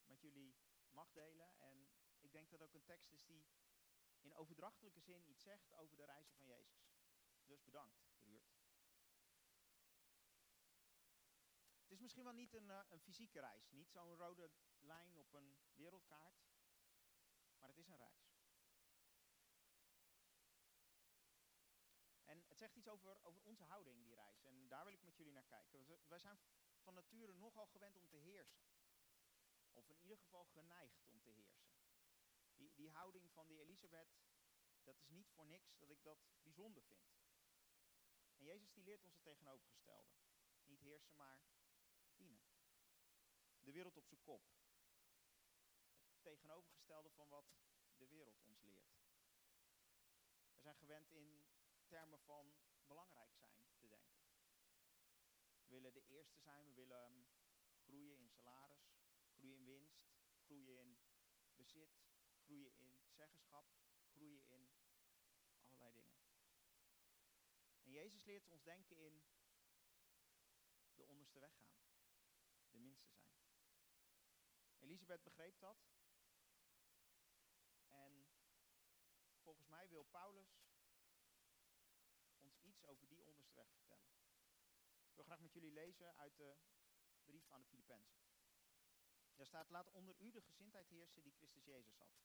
met 0.05 0.21
jullie 0.21 0.57
mag 0.91 1.13
delen. 1.13 1.59
En 1.59 1.91
ik 2.21 2.33
denk 2.33 2.51
dat 2.51 2.63
ook 2.63 2.75
een 2.75 2.85
tekst 2.85 3.13
is 3.13 3.25
die 3.25 3.47
in 4.21 4.35
overdrachtelijke 4.35 5.01
zin 5.01 5.29
iets 5.29 5.43
zegt 5.43 5.75
over 5.75 5.97
de 5.97 6.05
reizen 6.05 6.37
van 6.37 6.47
Jezus. 6.47 6.97
Dus 7.45 7.63
bedankt, 7.63 8.07
Ruurt. 8.23 8.57
Het 11.83 11.97
is 11.97 12.01
misschien 12.01 12.25
wel 12.25 12.33
niet 12.33 12.55
een, 12.55 12.69
uh, 12.69 12.81
een 12.89 13.01
fysieke 13.01 13.41
reis, 13.41 13.71
niet 13.71 13.91
zo'n 13.91 14.17
rode 14.17 14.51
lijn 14.81 15.19
op 15.19 15.33
een 15.35 15.59
wereldkaart. 15.75 16.47
Maar 17.59 17.69
het 17.69 17.79
is 17.79 17.89
een 17.89 17.97
reis. 17.97 18.37
En 22.25 22.43
het 22.59 22.67
zegt 22.67 22.79
iets 22.79 22.89
over, 22.89 23.25
over 23.25 23.43
onze 23.43 23.65
houding, 23.65 24.03
die 24.03 24.15
reis. 24.15 24.43
En 24.43 24.69
daar 24.69 24.85
wil 24.85 24.93
ik 24.93 25.03
met 25.03 25.17
jullie 25.17 25.33
naar 25.33 25.45
kijken. 25.45 25.87
Wij 26.09 26.19
zijn 26.19 26.39
van 26.83 26.95
nature 26.95 27.33
nogal 27.33 27.67
gewend 27.67 27.97
om 27.97 28.09
te 28.09 28.17
heersen. 28.17 28.63
Of 29.73 29.91
in 29.91 30.01
ieder 30.01 30.19
geval 30.19 30.45
geneigd 30.45 31.03
om 31.05 31.21
te 31.21 31.31
heersen. 31.31 31.71
Die, 32.57 32.75
die 32.75 32.91
houding 32.91 33.31
van 33.31 33.47
die 33.47 33.61
Elisabeth, 33.61 34.09
dat 34.83 34.99
is 34.99 35.09
niet 35.09 35.31
voor 35.31 35.47
niks 35.47 35.77
dat 35.77 35.91
ik 35.91 36.03
dat 36.03 36.19
bijzonder 36.43 36.83
vind. 36.83 37.17
En 38.37 38.45
Jezus 38.45 38.73
die 38.73 38.85
leert 38.85 39.05
ons 39.05 39.15
het 39.15 39.23
tegenovergestelde. 39.23 40.13
Niet 40.65 40.81
heersen, 40.81 41.17
maar 41.17 41.41
dienen. 42.17 42.43
De 43.61 43.73
wereld 43.73 43.97
op 43.97 44.07
zijn 44.07 44.23
kop. 44.23 44.43
Het 46.09 46.23
tegenovergestelde 46.23 47.11
van 47.11 47.29
wat 47.29 47.57
de 47.97 48.07
wereld 48.07 48.41
ons 48.41 48.61
leert. 48.63 48.97
We 50.55 50.61
zijn 50.61 50.77
gewend 50.77 51.11
in 51.11 51.47
termen 51.89 52.21
van 52.21 52.55
belangrijk 52.87 53.35
zijn 53.35 53.67
te 53.79 53.89
denken. 53.89 54.21
We 55.65 55.69
willen 55.69 55.93
de 55.93 56.05
eerste 56.07 56.41
zijn, 56.41 56.67
we 56.67 56.75
willen 56.75 57.05
ehm, 57.05 57.23
groeien 57.85 58.17
in 58.19 58.29
salaris, 58.29 58.97
groeien 59.35 59.57
in 59.57 59.65
winst, 59.65 60.07
groeien 60.39 60.79
in 60.79 60.99
bezit, 61.57 62.01
groeien 62.45 62.73
in 62.77 62.99
zeggenschap, 63.11 63.67
groeien 64.13 64.49
in 64.49 64.71
allerlei 65.69 65.93
dingen. 65.93 66.27
En 67.83 67.91
Jezus 67.91 68.25
leert 68.25 68.49
ons 68.49 68.63
denken 68.63 68.97
in 68.97 69.25
de 70.95 71.05
onderste 71.05 71.39
weg 71.39 71.57
gaan, 71.57 71.81
de 72.71 72.79
minste 72.79 73.11
zijn. 73.11 73.37
Elisabeth 74.79 75.23
begreep 75.23 75.59
dat. 75.59 75.79
En 77.89 78.29
volgens 79.43 79.67
mij 79.67 79.89
wil 79.89 80.03
Paulus 80.03 80.68
over 82.89 83.09
die 83.09 83.25
onderste 83.25 83.55
weg 83.55 83.71
vertellen. 83.73 84.11
Ik 85.09 85.15
wil 85.15 85.25
graag 85.25 85.41
met 85.41 85.53
jullie 85.53 85.73
lezen 85.73 86.17
uit 86.17 86.37
de 86.37 86.57
brief 87.25 87.51
aan 87.51 87.61
de 87.61 87.67
Filippenzen. 87.67 88.19
Daar 89.37 89.47
staat, 89.47 89.71
laat 89.71 89.91
onder 89.91 90.15
u 90.19 90.31
de 90.31 90.43
gezindheid 90.43 90.89
heersen 90.89 91.23
die 91.23 91.33
Christus 91.33 91.65
Jezus 91.65 91.97
had. 91.97 92.19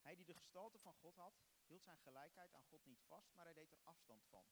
Hij 0.00 0.16
die 0.16 0.24
de 0.24 0.34
gestalte 0.34 0.78
van 0.78 0.94
God 0.94 1.16
had, 1.16 1.40
hield 1.66 1.82
zijn 1.82 1.98
gelijkheid 1.98 2.54
aan 2.54 2.64
God 2.64 2.84
niet 2.84 3.02
vast, 3.02 3.32
maar 3.32 3.44
hij 3.44 3.54
deed 3.54 3.72
er 3.72 3.80
afstand 3.84 4.26
van. 4.26 4.46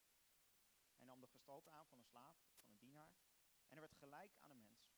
Hij 0.96 1.06
nam 1.06 1.20
de 1.20 1.28
gestalte 1.28 1.70
aan 1.70 1.86
van 1.86 1.98
een 1.98 2.04
slaaf, 2.04 2.36
van 2.60 2.70
een 2.70 2.78
dienaar, 2.78 3.12
en 3.66 3.76
hij 3.76 3.80
werd 3.80 3.94
gelijk 3.94 4.36
aan 4.40 4.50
een 4.50 4.62
mens. 4.62 4.96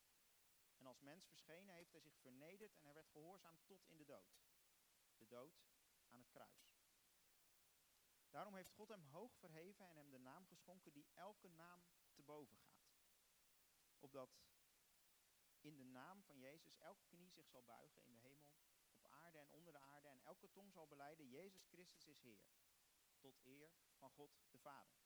En 0.76 0.86
als 0.86 1.00
mens 1.00 1.26
verschenen 1.26 1.74
heeft 1.74 1.92
hij 1.92 2.00
zich 2.00 2.16
vernederd 2.16 2.76
en 2.76 2.84
hij 2.84 2.94
werd 2.94 3.08
gehoorzaam 3.08 3.58
tot 3.64 3.86
in 3.86 3.96
de 3.96 4.04
dood. 4.04 4.38
De 5.16 5.26
dood 5.26 5.60
aan 6.08 6.20
het 6.20 6.28
kruis. 6.28 6.69
Daarom 8.30 8.54
heeft 8.54 8.70
God 8.70 8.88
hem 8.88 9.02
hoog 9.02 9.36
verheven 9.36 9.86
en 9.86 9.96
hem 9.96 10.10
de 10.10 10.18
naam 10.18 10.46
geschonken 10.46 10.92
die 10.92 11.08
elke 11.14 11.48
naam 11.48 11.84
te 12.12 12.22
boven 12.22 12.58
gaat. 12.58 12.88
Opdat 13.98 14.40
in 15.60 15.76
de 15.76 15.84
naam 15.84 16.22
van 16.22 16.38
Jezus 16.38 16.76
elke 16.76 17.04
knie 17.06 17.30
zich 17.30 17.48
zal 17.48 17.64
buigen 17.64 18.02
in 18.02 18.14
de 18.14 18.20
hemel, 18.20 18.54
op 18.92 19.06
aarde 19.06 19.38
en 19.38 19.50
onder 19.50 19.72
de 19.72 19.78
aarde 19.78 20.08
en 20.08 20.20
elke 20.20 20.50
tong 20.50 20.72
zal 20.72 20.86
beleiden, 20.86 21.28
Jezus 21.28 21.66
Christus 21.66 22.06
is 22.06 22.20
Heer, 22.20 22.44
tot 23.18 23.38
eer 23.44 23.72
van 23.96 24.10
God 24.10 24.40
de 24.50 24.58
Vader. 24.58 24.98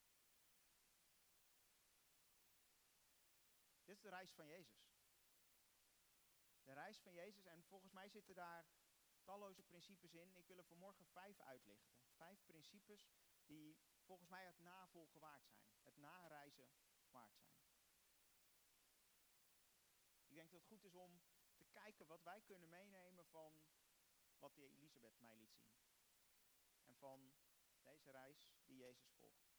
Dit 3.84 3.96
is 3.96 4.02
de 4.02 4.08
reis 4.08 4.32
van 4.32 4.46
Jezus. 4.46 4.92
De 6.62 6.72
reis 6.72 7.00
van 7.00 7.12
Jezus 7.12 7.44
en 7.44 7.64
volgens 7.64 7.92
mij 7.92 8.08
zitten 8.08 8.34
daar 8.34 8.66
talloze 9.22 9.62
principes 9.62 10.14
in. 10.14 10.36
Ik 10.36 10.46
wil 10.46 10.58
er 10.58 10.64
vanmorgen 10.64 11.06
vijf 11.06 11.40
uitlichten. 11.40 12.03
Vijf 12.24 12.44
principes 12.44 13.08
die 13.46 13.76
volgens 14.02 14.28
mij 14.28 14.44
het 14.44 14.58
navolgen 14.58 15.20
waard 15.20 15.46
zijn. 15.46 15.66
Het 15.82 15.96
nareizen 15.96 16.70
waard 17.10 17.38
zijn. 17.38 17.58
Ik 20.26 20.34
denk 20.34 20.50
dat 20.50 20.60
het 20.60 20.68
goed 20.68 20.84
is 20.84 20.94
om 20.94 21.22
te 21.56 21.64
kijken 21.64 22.06
wat 22.06 22.22
wij 22.22 22.40
kunnen 22.40 22.68
meenemen 22.68 23.26
van 23.26 23.62
wat 24.38 24.54
die 24.54 24.68
Elisabeth 24.68 25.20
mij 25.20 25.36
liet 25.36 25.54
zien. 25.54 25.76
En 26.84 26.96
van 26.96 27.34
deze 27.82 28.10
reis 28.10 28.52
die 28.64 28.76
Jezus 28.76 29.12
volgt. 29.12 29.52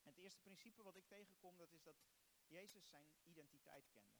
En 0.00 0.06
het 0.06 0.18
eerste 0.18 0.40
principe 0.40 0.82
wat 0.82 0.96
ik 0.96 1.06
tegenkom, 1.06 1.56
dat 1.56 1.72
is 1.72 1.82
dat 1.82 1.96
Jezus 2.46 2.88
zijn 2.88 3.12
identiteit 3.22 3.88
kende. 3.90 4.18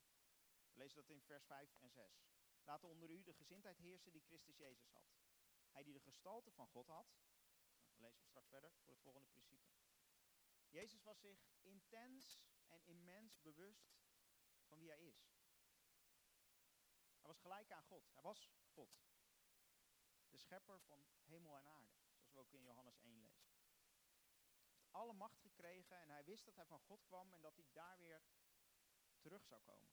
We 0.73 0.79
lezen 0.79 0.97
dat 0.97 1.11
in 1.11 1.23
vers 1.23 1.45
5 1.45 1.77
en 1.79 1.91
6. 1.91 2.29
Laat 2.65 2.85
onder 2.85 3.11
u 3.11 3.23
de 3.23 3.35
gezindheid 3.35 3.79
heersen 3.79 4.13
die 4.13 4.25
Christus 4.25 4.57
Jezus 4.57 4.91
had. 4.91 5.20
Hij 5.71 5.83
die 5.83 5.93
de 5.93 6.01
gestalte 6.01 6.53
van 6.53 6.67
God 6.67 6.87
had. 6.87 7.07
Nou, 7.77 7.93
dan 7.93 8.03
lezen 8.03 8.21
we 8.21 8.27
straks 8.27 8.49
verder 8.49 8.73
voor 8.73 8.93
het 8.93 9.03
volgende 9.03 9.29
principe. 9.29 9.69
Jezus 10.69 11.03
was 11.03 11.21
zich 11.21 11.49
intens 11.63 12.41
en 12.69 12.83
immens 12.85 13.41
bewust 13.41 13.99
van 14.67 14.79
wie 14.79 14.89
hij 14.89 15.01
is. 15.01 15.31
Hij 17.21 17.29
was 17.29 17.39
gelijk 17.39 17.71
aan 17.73 17.85
God. 17.85 18.11
Hij 18.13 18.23
was 18.23 18.51
God. 18.73 19.03
De 20.29 20.37
schepper 20.37 20.81
van 20.81 21.07
hemel 21.25 21.57
en 21.57 21.67
aarde. 21.67 21.93
Zoals 22.19 22.33
we 22.33 22.39
ook 22.39 22.53
in 22.53 22.63
Johannes 22.63 22.99
1 22.99 23.21
lezen. 23.21 23.51
Hij 24.71 24.79
heeft 24.79 24.93
alle 24.93 25.13
macht 25.13 25.41
gekregen 25.41 25.97
en 25.97 26.11
hij 26.11 26.25
wist 26.25 26.45
dat 26.45 26.57
hij 26.57 26.67
van 26.67 26.81
God 26.81 27.05
kwam 27.05 27.33
en 27.33 27.41
dat 27.41 27.57
hij 27.57 27.67
daar 27.73 27.99
weer 27.99 28.23
terug 29.21 29.45
zou 29.45 29.61
komen. 29.61 29.91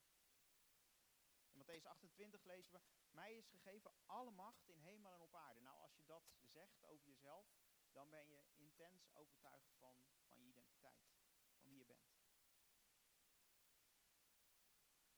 In 1.58 1.64
Matthäus 1.64 1.86
28 1.86 2.44
lezen 2.46 2.72
we, 2.72 2.82
mij 3.10 3.36
is 3.36 3.48
gegeven 3.48 3.92
alle 4.06 4.32
macht 4.32 4.70
in 4.70 4.80
hemel 4.80 5.14
en 5.14 5.22
op 5.22 5.36
aarde. 5.36 5.60
Nou, 5.60 5.80
als 5.82 5.96
je 5.96 6.06
dat 6.06 6.24
zegt 6.42 6.84
over 6.84 7.08
jezelf, 7.08 7.48
dan 7.92 8.10
ben 8.10 8.28
je 8.28 8.44
intens 8.56 9.14
overtuigd 9.14 9.74
van, 9.78 10.04
van 10.28 10.40
je 10.40 10.46
identiteit, 10.46 11.02
van 11.58 11.70
wie 11.70 11.78
je 11.78 11.86
bent. 11.86 12.16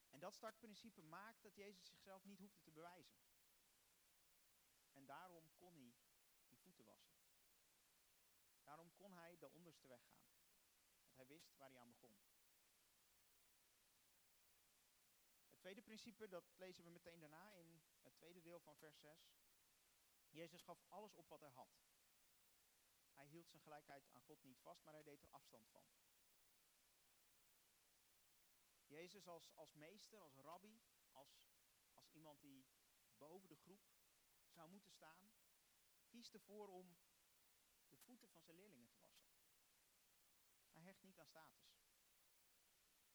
En 0.09 0.19
dat 0.19 0.33
startprincipe 0.33 1.01
maakt 1.01 1.41
dat 1.41 1.55
Jezus 1.55 1.85
zichzelf 1.85 2.23
niet 2.23 2.39
hoefde 2.39 2.61
te 2.61 2.71
bewijzen. 2.71 3.19
En 4.91 5.05
daarom 5.05 5.55
kon 5.55 5.75
hij 5.75 5.95
die 6.47 6.59
voeten 6.59 6.85
wassen. 6.85 7.17
Daarom 8.63 8.95
kon 8.95 9.13
hij 9.13 9.37
de 9.37 9.51
onderste 9.51 9.87
weg 9.87 10.01
gaan. 10.07 10.27
Want 11.01 11.15
hij 11.15 11.27
wist 11.27 11.55
waar 11.55 11.69
hij 11.69 11.79
aan 11.79 11.89
begon. 11.89 12.17
Tweede 15.59 15.81
principe, 15.81 16.27
dat 16.27 16.53
lezen 16.55 16.83
we 16.83 16.89
meteen 16.89 17.19
daarna 17.19 17.51
in 17.53 17.81
het 18.01 18.15
tweede 18.15 18.41
deel 18.41 18.59
van 18.59 18.77
vers 18.77 18.99
6. 18.99 19.31
Jezus 20.29 20.61
gaf 20.61 20.83
alles 20.87 21.15
op 21.15 21.27
wat 21.27 21.39
hij 21.39 21.49
had. 21.49 21.79
Hij 23.13 23.27
hield 23.27 23.49
zijn 23.49 23.61
gelijkheid 23.61 24.09
aan 24.11 24.21
God 24.21 24.43
niet 24.43 24.59
vast, 24.59 24.83
maar 24.83 24.93
hij 24.93 25.03
deed 25.03 25.21
er 25.21 25.29
afstand 25.29 25.69
van. 25.69 25.85
Jezus 28.85 29.27
als, 29.27 29.55
als 29.55 29.73
meester, 29.73 30.19
als 30.19 30.35
rabbi, 30.35 30.81
als, 31.11 31.49
als 31.93 32.09
iemand 32.11 32.41
die 32.41 32.65
boven 33.17 33.49
de 33.49 33.55
groep 33.55 33.81
zou 34.47 34.69
moeten 34.69 34.91
staan, 34.91 35.33
kiest 36.07 36.33
ervoor 36.33 36.67
om 36.69 36.97
de 37.89 37.97
voeten 37.97 38.29
van 38.29 38.43
zijn 38.43 38.55
leerlingen 38.55 38.89
te 38.89 38.99
wassen. 38.99 39.29
Hij 40.71 40.81
hecht 40.81 41.01
niet 41.01 41.19
aan 41.19 41.27
status. 41.27 41.79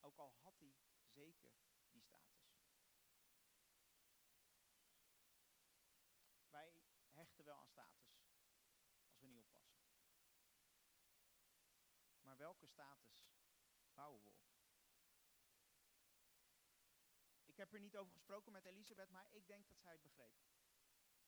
Ook 0.00 0.16
al 0.16 0.36
had 0.40 0.58
hij 0.58 0.74
zeker 1.02 1.52
die 1.90 2.02
status. 2.02 2.54
Wij 6.50 6.82
hechten 7.10 7.44
wel 7.44 7.58
aan 7.58 7.68
status 7.68 8.16
als 9.06 9.20
we 9.20 9.26
niet 9.26 9.50
oppassen. 9.52 9.94
Welke 12.36 12.66
status 12.66 13.26
bouwen 13.94 14.24
we? 14.24 14.32
Ik 17.44 17.56
heb 17.56 17.72
er 17.72 17.80
niet 17.80 17.96
over 17.96 18.12
gesproken 18.12 18.52
met 18.52 18.64
Elisabeth, 18.64 19.10
maar 19.10 19.26
ik 19.30 19.46
denk 19.46 19.68
dat 19.68 19.80
zij 19.80 19.92
het 19.92 20.02
begreep. 20.02 20.36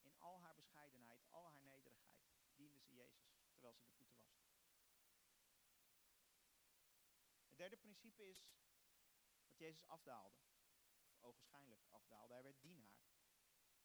In 0.00 0.18
al 0.18 0.40
haar 0.40 0.54
bescheidenheid, 0.54 1.24
al 1.30 1.50
haar 1.50 1.62
nederigheid, 1.62 2.20
diende 2.54 2.80
ze 2.80 2.92
Jezus 2.92 3.36
terwijl 3.52 3.74
ze 3.74 3.84
de 3.84 3.90
voeten 3.90 4.16
waste. 4.16 4.46
Het 7.48 7.56
derde 7.56 7.76
principe 7.76 8.28
is 8.28 8.38
dat 9.44 9.58
Jezus 9.58 9.86
afdaalde. 9.86 10.36
Of 11.04 11.20
ogenschijnlijk 11.20 11.84
afdaalde. 11.90 12.32
Hij 12.32 12.42
werd 12.42 12.60
dienaar. 12.60 12.98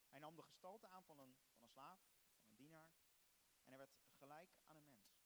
Hij 0.08 0.18
nam 0.18 0.36
de 0.36 0.42
gestalte 0.42 0.88
aan 0.88 1.04
van 1.04 1.18
een, 1.18 1.36
van 1.54 1.62
een 1.62 1.68
slaaf, 1.68 2.00
van 2.34 2.48
een 2.48 2.56
dienaar. 2.56 2.92
En 3.62 3.68
hij 3.68 3.78
werd 3.78 3.96
gelijk 4.18 4.50
aan 4.64 4.76
een 4.76 4.84
mens. 4.84 5.22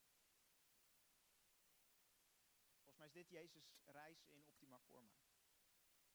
Volgens 2.74 2.95
is 3.06 3.12
dit 3.12 3.28
Jezus' 3.28 3.78
reis 3.84 4.26
in 4.26 4.44
optima 4.46 4.78
forma. 4.78 5.16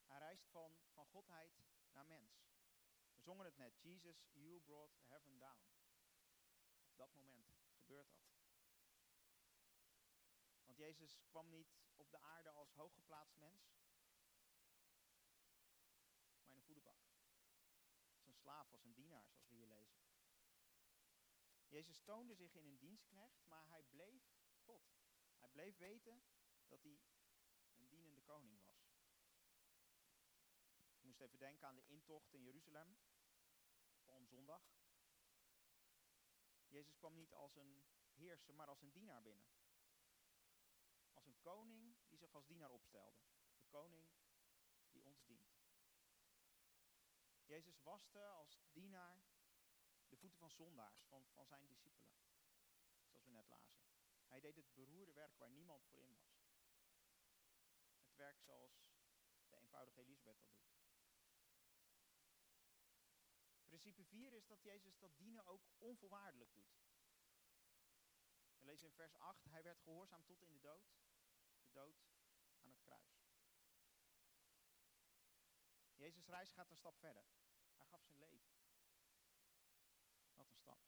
Hij 0.05 0.17
reist 0.17 0.47
van, 0.47 0.77
van 0.93 1.05
godheid 1.05 1.63
naar 1.91 2.05
mens. 2.05 2.49
We 3.13 3.21
zongen 3.21 3.45
het 3.45 3.57
net. 3.57 3.79
Jesus, 3.81 4.27
you 4.31 4.59
brought 4.61 4.97
heaven 5.07 5.37
down. 5.37 5.65
Op 6.83 6.97
dat 6.97 7.13
moment 7.13 7.55
gebeurt 7.73 8.09
dat. 8.11 8.29
Want 10.65 10.77
Jezus 10.77 11.23
kwam 11.27 11.49
niet 11.49 11.75
op 11.95 12.11
de 12.11 12.19
aarde 12.19 12.49
als 12.49 12.73
hooggeplaatst 12.73 13.37
mens, 13.37 13.73
maar 16.37 16.49
in 16.49 16.55
een 16.55 16.63
voederbak. 16.63 16.99
Als 18.13 18.25
een 18.25 18.35
slaaf, 18.35 18.71
als 18.71 18.83
een 18.83 18.93
dienaar, 18.93 19.29
zoals 19.29 19.47
we 19.47 19.55
hier 19.55 19.67
lezen. 19.67 20.01
Jezus 21.67 22.01
toonde 22.01 22.35
zich 22.35 22.53
in 22.53 22.65
een 22.65 22.77
dienstknecht, 22.77 23.43
maar 23.45 23.67
hij 23.67 23.83
bleef 23.83 24.23
God. 24.63 24.83
Hij 25.37 25.49
bleef 25.49 25.77
weten 25.77 26.23
dat 26.71 26.83
hij 26.83 26.99
een 27.75 27.87
dienende 27.87 28.21
koning 28.21 28.63
was. 28.63 28.89
Ik 30.93 31.03
moest 31.03 31.19
even 31.21 31.39
denken 31.39 31.67
aan 31.67 31.75
de 31.75 31.85
intocht 31.85 32.33
in 32.33 32.43
Jeruzalem, 32.43 32.97
Palmzondag. 34.03 34.63
Jezus 36.67 36.97
kwam 36.97 37.15
niet 37.15 37.33
als 37.33 37.55
een 37.55 37.83
heerser, 38.13 38.55
maar 38.55 38.67
als 38.67 38.81
een 38.81 38.91
dienaar 38.91 39.21
binnen. 39.21 39.47
Als 41.13 41.25
een 41.25 41.39
koning 41.39 41.95
die 42.09 42.17
zich 42.17 42.33
als 42.33 42.45
dienaar 42.45 42.71
opstelde. 42.71 43.19
De 43.57 43.65
koning 43.67 44.09
die 44.91 45.05
ons 45.05 45.23
dient. 45.25 45.59
Jezus 47.43 47.81
waste 47.81 48.25
als 48.25 48.61
dienaar 48.71 49.23
de 50.07 50.17
voeten 50.17 50.39
van 50.39 50.51
zondaars, 50.51 51.03
van, 51.03 51.27
van 51.33 51.45
zijn 51.45 51.67
discipelen. 51.67 52.15
Zoals 53.09 53.25
we 53.25 53.31
net 53.31 53.47
lazen. 53.47 53.81
Hij 54.27 54.39
deed 54.39 54.55
het 54.55 54.73
beroerde 54.73 55.13
werk 55.13 55.37
waar 55.37 55.49
niemand 55.49 55.85
voor 55.85 56.01
in 56.01 56.13
was. 56.13 56.30
Werk 58.21 58.41
zoals 58.41 58.73
de 59.49 59.57
eenvoudige 59.57 59.99
Elisabeth 59.99 60.43
dat 60.43 60.63
doet. 60.63 60.79
Principe 63.67 64.05
4 64.05 64.33
is 64.33 64.45
dat 64.45 64.61
Jezus 64.61 64.97
dat 64.97 65.17
dienen 65.17 65.45
ook 65.45 65.67
onvoorwaardelijk 65.77 66.53
doet. 66.53 66.81
We 68.57 68.65
lezen 68.65 68.87
in 68.87 68.93
vers 68.93 69.15
8, 69.15 69.45
hij 69.45 69.63
werd 69.63 69.79
gehoorzaam 69.79 70.25
tot 70.25 70.41
in 70.41 70.51
de 70.51 70.59
dood, 70.59 70.93
de 71.61 71.71
dood 71.71 72.03
aan 72.59 72.71
het 72.71 72.81
kruis. 72.81 73.21
Jezus' 75.93 76.27
reis 76.27 76.51
gaat 76.51 76.69
een 76.69 76.77
stap 76.77 76.97
verder. 76.97 77.25
Hij 77.73 77.85
gaf 77.85 78.03
zijn 78.03 78.17
leven. 78.17 78.51
Wat 80.33 80.49
een 80.49 80.57
stap. 80.57 80.79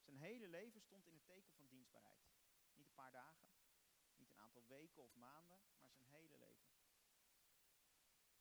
Zijn 0.00 0.16
hele 0.16 0.48
leven 0.48 0.80
stond 0.80 1.06
in 1.06 1.14
het 1.14 1.24
teken 1.24 1.52
van 1.52 1.66
dienstbaarheid. 1.66 2.20
Niet 2.72 2.86
een 2.86 2.94
paar 2.94 3.12
dagen, 3.12 3.48
niet 4.14 4.30
een 4.30 4.38
aantal 4.38 4.66
weken 4.66 5.02
of 5.02 5.14
maanden, 5.14 5.60
hele 6.08 6.36
leven. 6.36 6.68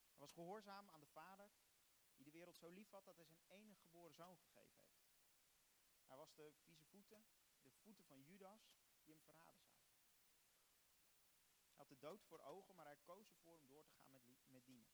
Hij 0.09 0.19
was 0.19 0.31
gehoorzaam 0.31 0.89
aan 0.89 0.99
de 0.99 1.07
Vader, 1.07 1.51
die 2.15 2.25
de 2.25 2.31
wereld 2.31 2.57
zo 2.57 2.69
lief 2.69 2.89
had 2.89 3.05
dat 3.05 3.15
hij 3.15 3.25
zijn 3.25 3.43
enige 3.47 3.79
geboren 3.79 4.13
zoon 4.13 4.37
gegeven 4.37 4.77
heeft. 4.77 5.07
Hij 6.05 6.17
was 6.17 6.33
de 6.33 6.51
vieze 6.53 6.85
voeten, 6.85 7.25
de 7.61 7.71
voeten 7.71 8.05
van 8.05 8.21
Judas, 8.21 8.71
die 9.03 9.13
hem 9.13 9.23
verraden 9.23 9.61
zou. 9.61 9.81
Hij 11.67 11.85
had 11.85 11.89
de 11.89 11.97
dood 11.99 12.23
voor 12.23 12.39
ogen, 12.39 12.75
maar 12.75 12.85
hij 12.85 12.97
koos 12.97 13.31
ervoor 13.31 13.55
om 13.55 13.67
door 13.67 13.85
te 13.85 13.95
gaan 13.95 14.11
met, 14.11 14.23
met 14.47 14.65
dienen. 14.65 14.91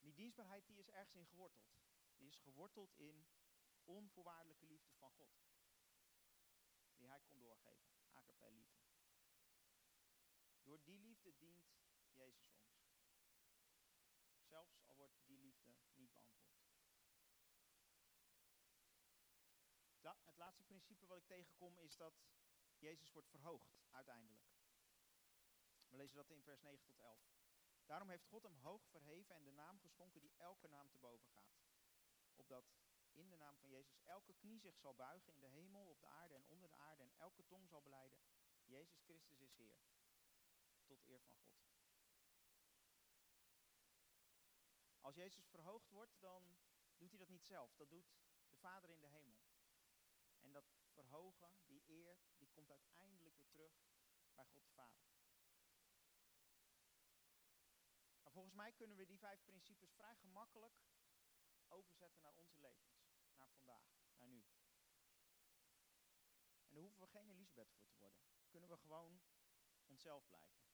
Die 0.00 0.14
dienstbaarheid 0.14 0.66
die 0.66 0.78
is 0.78 0.90
ergens 0.90 1.14
in 1.14 1.26
geworteld. 1.26 1.78
Die 2.16 2.28
is 2.28 2.38
geworteld 2.38 2.94
in 2.96 3.26
onvoorwaardelijke 3.84 4.66
liefde 4.66 4.94
van 4.94 5.10
God. 5.10 5.40
Die 6.96 7.08
hij 7.08 7.20
kon 7.20 7.38
doorgeven. 7.38 7.90
Agape 8.12 8.50
liefde. 8.50 8.79
Die 10.84 10.98
liefde 10.98 11.34
dient 11.38 11.70
Jezus 12.12 12.52
ons. 12.52 12.88
Zelfs 14.48 14.82
al 14.82 14.96
wordt 14.96 15.18
die 15.26 15.38
liefde 15.38 15.76
niet 15.94 16.12
beantwoord. 16.12 16.50
Het 20.30 20.36
laatste 20.36 20.64
principe 20.64 21.06
wat 21.06 21.18
ik 21.18 21.26
tegenkom 21.26 21.78
is 21.78 21.96
dat 21.96 22.14
Jezus 22.78 23.12
wordt 23.12 23.28
verhoogd 23.28 23.78
uiteindelijk. 23.90 24.42
We 25.88 25.96
lezen 25.96 26.16
dat 26.16 26.30
in 26.30 26.42
vers 26.42 26.60
9 26.60 26.86
tot 26.86 26.98
11. 26.98 27.20
Daarom 27.86 28.08
heeft 28.08 28.26
God 28.26 28.42
hem 28.42 28.56
hoog 28.56 28.86
verheven 28.88 29.34
en 29.34 29.44
de 29.44 29.52
naam 29.52 29.80
geschonken 29.80 30.20
die 30.20 30.34
elke 30.36 30.68
naam 30.68 30.90
te 30.90 30.98
boven 30.98 31.28
gaat. 31.28 31.58
Opdat 32.36 32.72
in 33.12 33.28
de 33.28 33.36
naam 33.36 33.56
van 33.56 33.68
Jezus 33.68 34.00
elke 34.04 34.34
knie 34.34 34.60
zich 34.60 34.76
zal 34.76 34.94
buigen 34.94 35.32
in 35.32 35.40
de 35.40 35.46
hemel, 35.46 35.86
op 35.86 36.00
de 36.00 36.06
aarde 36.06 36.34
en 36.34 36.46
onder 36.46 36.70
de 36.70 36.76
aarde 36.76 37.02
en 37.02 37.12
elke 37.16 37.46
tong 37.46 37.68
zal 37.68 37.82
beleiden. 37.82 38.20
Jezus 38.64 39.00
Christus 39.00 39.40
is 39.40 39.54
Heer. 39.54 39.78
Tot 40.90 41.06
eer 41.06 41.20
van 41.20 41.34
God. 41.34 41.58
Als 45.00 45.14
Jezus 45.14 45.46
verhoogd 45.46 45.90
wordt, 45.90 46.20
dan 46.20 46.58
doet 46.96 47.10
hij 47.10 47.18
dat 47.18 47.28
niet 47.28 47.44
zelf. 47.44 47.74
Dat 47.74 47.90
doet 47.90 48.12
de 48.48 48.56
Vader 48.56 48.90
in 48.90 49.00
de 49.00 49.06
hemel. 49.06 49.40
En 50.40 50.52
dat 50.52 50.64
verhogen, 50.92 51.56
die 51.66 51.82
eer, 51.86 52.18
die 52.38 52.48
komt 52.48 52.70
uiteindelijk 52.70 53.34
weer 53.34 53.48
terug 53.48 53.72
bij 54.34 54.46
God 54.46 54.64
de 54.64 54.70
Vader. 54.70 55.08
Maar 58.22 58.32
volgens 58.32 58.54
mij 58.54 58.72
kunnen 58.72 58.96
we 58.96 59.06
die 59.06 59.18
vijf 59.18 59.44
principes 59.44 59.92
vrij 59.92 60.16
gemakkelijk 60.16 60.80
overzetten 61.68 62.22
naar 62.22 62.34
onze 62.34 62.58
levens. 62.58 63.08
Naar 63.36 63.50
vandaag, 63.50 64.00
naar 64.16 64.28
nu. 64.28 64.44
En 66.66 66.74
daar 66.74 66.82
hoeven 66.82 67.00
we 67.00 67.06
geen 67.06 67.30
Elisabeth 67.30 67.72
voor 67.72 67.86
te 67.86 67.96
worden. 67.96 68.20
Kunnen 68.48 68.68
we 68.68 68.76
gewoon 68.76 69.20
onszelf 69.90 70.26
blijven. 70.26 70.69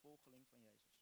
Volgeling 0.00 0.48
van 0.48 0.62
Jezus. 0.62 1.00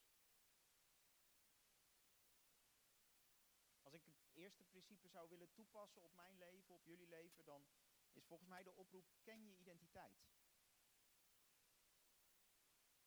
Als 3.81 3.93
ik 3.93 4.05
het 4.05 4.15
eerste 4.33 4.63
principe 4.63 5.07
zou 5.07 5.29
willen 5.29 5.53
toepassen 5.53 6.03
op 6.03 6.13
mijn 6.13 6.37
leven, 6.37 6.75
op 6.75 6.85
jullie 6.85 7.07
leven, 7.07 7.45
dan 7.45 7.67
is 8.13 8.25
volgens 8.25 8.49
mij 8.49 8.63
de 8.63 8.75
oproep: 8.75 9.05
ken 9.21 9.45
je 9.45 9.55
identiteit. 9.55 10.27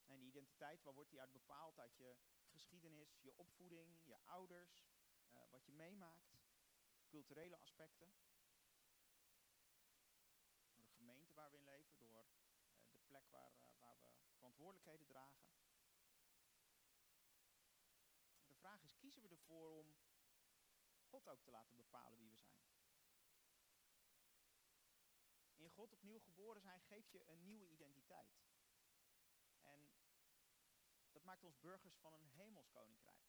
En 0.06 0.18
die 0.18 0.28
identiteit, 0.28 0.82
waar 0.82 0.94
wordt 0.94 1.10
die 1.10 1.20
uit 1.20 1.32
bepaald? 1.32 1.78
Uit 1.78 1.96
je 1.96 2.16
geschiedenis, 2.50 3.20
je 3.20 3.36
opvoeding, 3.36 3.98
je 4.02 4.18
ouders, 4.24 4.86
uh, 5.30 5.50
wat 5.50 5.64
je 5.64 5.72
meemaakt, 5.72 6.36
culturele 7.08 7.56
aspecten. 7.56 8.14
Door 10.74 10.84
de 10.84 10.92
gemeente 10.92 11.34
waar 11.34 11.50
we 11.50 11.56
in 11.56 11.64
leven, 11.64 11.98
door 11.98 12.26
uh, 12.26 12.84
de 12.92 13.00
plek 13.06 13.28
waar, 13.30 13.52
uh, 13.52 13.78
waar 13.78 14.00
we 14.00 14.10
verantwoordelijkheden 14.52 15.06
dragen. 15.06 15.42
De 18.46 18.54
vraag 18.54 18.82
is, 18.82 18.96
kiezen 18.96 19.22
we 19.22 19.28
ervoor 19.28 19.70
om 19.70 19.96
God 21.08 21.28
ook 21.28 21.42
te 21.42 21.50
laten 21.50 21.76
bepalen 21.76 22.18
wie 22.18 22.30
we 22.30 22.36
zijn? 22.36 22.60
In 25.56 25.70
God 25.70 25.92
opnieuw 25.92 26.20
geboren 26.20 26.60
zijn 26.62 26.80
geeft 26.80 27.10
je 27.10 27.24
een 27.26 27.44
nieuwe 27.44 27.68
identiteit. 27.68 28.40
En 29.60 29.92
dat 31.12 31.24
maakt 31.24 31.44
ons 31.44 31.58
burgers 31.58 31.96
van 31.96 32.12
een 32.12 32.26
hemelskoninkrijk. 32.26 33.24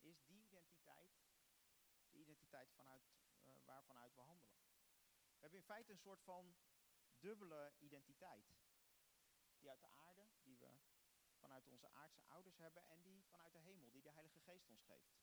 Is 0.00 0.24
die 0.24 0.42
identiteit 0.42 1.12
de 2.10 2.18
identiteit 2.18 2.72
vanuit, 2.72 3.02
uh, 3.44 3.54
waarvanuit 3.64 4.14
we 4.14 4.20
handelen? 4.20 4.62
We 5.34 5.40
hebben 5.40 5.58
in 5.58 5.64
feite 5.64 5.92
een 5.92 5.98
soort 5.98 6.22
van 6.22 6.56
dubbele 7.20 7.72
identiteit. 7.78 8.63
Die 9.64 9.72
uit 9.72 9.80
de 9.80 9.88
aarde, 9.88 10.28
die 10.42 10.58
we 10.58 10.70
vanuit 11.38 11.66
onze 11.66 11.88
aardse 11.90 12.24
ouders 12.26 12.56
hebben, 12.56 12.88
en 12.88 13.02
die 13.02 13.24
vanuit 13.24 13.52
de 13.52 13.58
hemel, 13.58 13.90
die 13.90 14.02
de 14.02 14.10
Heilige 14.10 14.40
Geest 14.40 14.68
ons 14.68 14.82
geeft. 14.82 15.14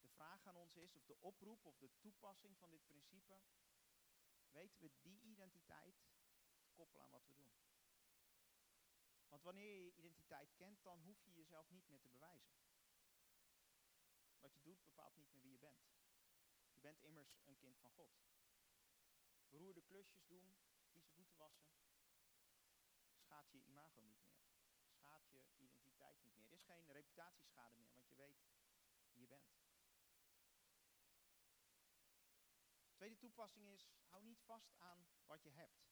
De 0.00 0.08
vraag 0.08 0.46
aan 0.46 0.56
ons 0.56 0.76
is, 0.76 0.94
of 0.94 1.04
de 1.04 1.20
oproep 1.20 1.64
of 1.64 1.78
de 1.78 1.90
toepassing 1.98 2.58
van 2.58 2.70
dit 2.70 2.86
principe 2.86 3.40
weten 4.50 4.80
we 4.80 4.90
die 5.00 5.20
identiteit 5.22 5.96
te 6.60 6.70
koppelen 6.74 7.04
aan 7.04 7.10
wat 7.10 7.26
we 7.26 7.34
doen. 7.34 7.54
Want 9.28 9.42
wanneer 9.42 9.74
je 9.74 9.84
je 9.84 9.94
identiteit 9.94 10.54
kent, 10.54 10.82
dan 10.82 11.00
hoef 11.00 11.22
je 11.24 11.32
jezelf 11.32 11.70
niet 11.70 11.88
meer 11.88 12.00
te 12.00 12.08
bewijzen. 12.08 12.56
Wat 14.40 14.52
je 14.52 14.62
doet 14.62 14.84
bepaalt 14.84 15.16
niet 15.16 15.30
meer 15.30 15.42
wie 15.42 15.52
je 15.52 15.58
bent. 15.58 15.88
Je 16.70 16.80
bent 16.80 17.00
immers 17.00 17.38
een 17.44 17.56
kind 17.56 17.78
van 17.78 17.90
God. 17.90 18.28
Beroerde 19.50 19.82
klusjes 19.82 20.26
doen, 20.26 20.56
vieze 20.90 21.10
voeten 21.10 21.36
wassen, 21.36 21.68
schaadt 23.16 23.50
je 23.52 23.62
imago 23.62 24.00
niet 24.00 24.20
meer. 24.22 24.46
Schaadt 24.90 25.28
je 25.28 25.44
identiteit 25.56 26.20
niet 26.22 26.34
meer. 26.34 26.46
Er 26.46 26.52
is 26.52 26.62
geen 26.62 26.86
reputatieschade 26.86 27.76
meer, 27.76 27.94
want 27.94 28.08
je 28.08 28.14
weet 28.14 28.46
wie 29.10 29.20
je 29.20 29.26
bent. 29.26 29.56
Tweede 32.94 33.18
toepassing 33.18 33.66
is, 33.66 33.88
hou 34.06 34.24
niet 34.24 34.42
vast 34.42 34.74
aan 34.78 35.06
wat 35.26 35.42
je 35.42 35.50
hebt. 35.50 35.86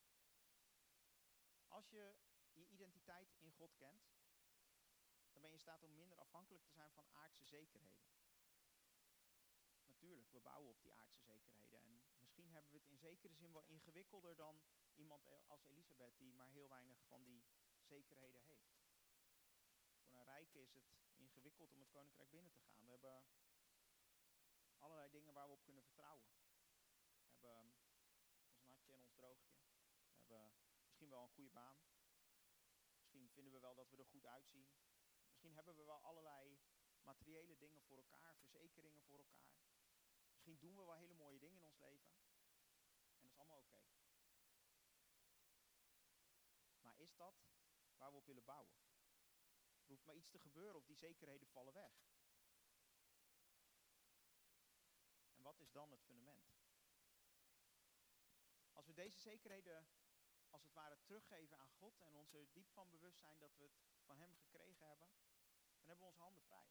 Als 1.67 1.89
je 1.89 2.15
je 2.51 2.67
identiteit 2.67 3.35
in 3.37 3.51
God 3.51 3.75
kent, 3.75 4.07
dan 5.31 5.41
ben 5.41 5.49
je 5.49 5.55
in 5.57 5.61
staat 5.61 5.83
om 5.83 5.95
minder 5.95 6.17
afhankelijk 6.17 6.63
te 6.63 6.71
zijn 6.71 6.91
van 6.91 7.07
aardse 7.11 7.43
zekerheden. 7.43 8.07
Natuurlijk, 9.85 10.31
we 10.31 10.39
bouwen 10.39 10.69
op 10.69 10.81
die 10.81 10.93
aardse 10.93 11.21
zekerheden. 11.21 11.56
Hebben 12.57 12.71
we 12.71 12.77
het 12.77 12.91
in 12.91 12.97
zekere 12.97 13.35
zin 13.35 13.51
wel 13.51 13.63
ingewikkelder 13.63 14.35
dan 14.35 14.61
iemand 14.95 15.27
als 15.47 15.63
Elisabeth, 15.63 16.17
die 16.17 16.33
maar 16.33 16.49
heel 16.49 16.69
weinig 16.69 17.03
van 17.07 17.23
die 17.23 17.43
zekerheden 17.81 18.41
heeft. 18.41 18.75
Voor 20.07 20.19
een 20.19 20.25
rijke 20.25 20.59
is 20.61 20.73
het 20.73 20.85
ingewikkeld 21.15 21.71
om 21.71 21.79
het 21.79 21.89
koninkrijk 21.89 22.29
binnen 22.29 22.51
te 22.51 22.61
gaan. 22.61 22.85
We 22.85 22.91
hebben 22.91 23.25
allerlei 24.77 25.09
dingen 25.09 25.33
waar 25.33 25.47
we 25.47 25.53
op 25.53 25.63
kunnen 25.63 25.83
vertrouwen 25.83 26.27
hebben 27.37 27.75
ons 28.51 28.65
natje 28.65 28.93
en 28.93 29.01
ons 29.01 29.13
droogje. 29.13 29.55
We 30.25 30.33
hebben 30.33 30.53
misschien 30.85 31.09
wel 31.09 31.23
een 31.23 31.29
goede 31.29 31.51
baan. 31.51 31.79
Misschien 32.99 33.29
vinden 33.29 33.53
we 33.53 33.59
wel 33.59 33.75
dat 33.75 33.89
we 33.89 33.97
er 33.97 34.05
goed 34.05 34.25
uitzien. 34.25 34.67
Misschien 35.29 35.53
hebben 35.53 35.75
we 35.75 35.83
wel 35.83 36.01
allerlei 36.01 36.59
materiële 37.01 37.57
dingen 37.57 37.81
voor 37.81 37.97
elkaar, 37.97 38.37
verzekeringen 38.37 39.03
voor 39.03 39.17
elkaar. 39.17 39.55
Misschien 40.31 40.59
doen 40.59 40.75
we 40.75 40.85
wel 40.85 40.95
hele 40.95 41.13
mooie 41.13 41.39
dingen 41.39 41.57
in 41.57 41.65
ons 41.65 41.79
leven. 41.79 42.11
En 43.15 43.21
dat 43.21 43.31
is 43.31 43.37
allemaal 43.37 43.57
oké. 43.57 43.83
Maar 46.81 46.96
dat 47.15 47.35
waar 47.97 48.11
we 48.11 48.17
op 48.17 48.25
willen 48.25 48.45
bouwen? 48.45 48.75
Er 49.81 49.87
hoeft 49.93 50.05
maar 50.05 50.15
iets 50.15 50.29
te 50.29 50.39
gebeuren 50.39 50.75
of 50.75 50.85
die 50.85 50.95
zekerheden 50.95 51.47
vallen 51.47 51.73
weg. 51.73 51.91
En 55.35 55.43
wat 55.43 55.59
is 55.59 55.71
dan 55.71 55.91
het 55.91 56.03
fundament? 56.03 56.55
Als 58.73 58.85
we 58.85 58.93
deze 58.93 59.19
zekerheden 59.19 59.87
als 60.49 60.63
het 60.63 60.73
ware 60.73 60.99
teruggeven 60.99 61.57
aan 61.57 61.71
God 61.71 61.99
en 61.99 62.15
ons 62.15 62.33
er 62.33 62.51
diep 62.51 62.69
van 62.69 62.89
bewust 62.89 63.19
zijn 63.19 63.39
dat 63.39 63.55
we 63.55 63.63
het 63.63 63.79
van 64.03 64.19
Hem 64.19 64.35
gekregen 64.35 64.87
hebben, 64.87 65.09
dan 65.79 65.87
hebben 65.87 66.05
we 66.05 66.11
onze 66.11 66.21
handen 66.21 66.43
vrij. 66.43 66.69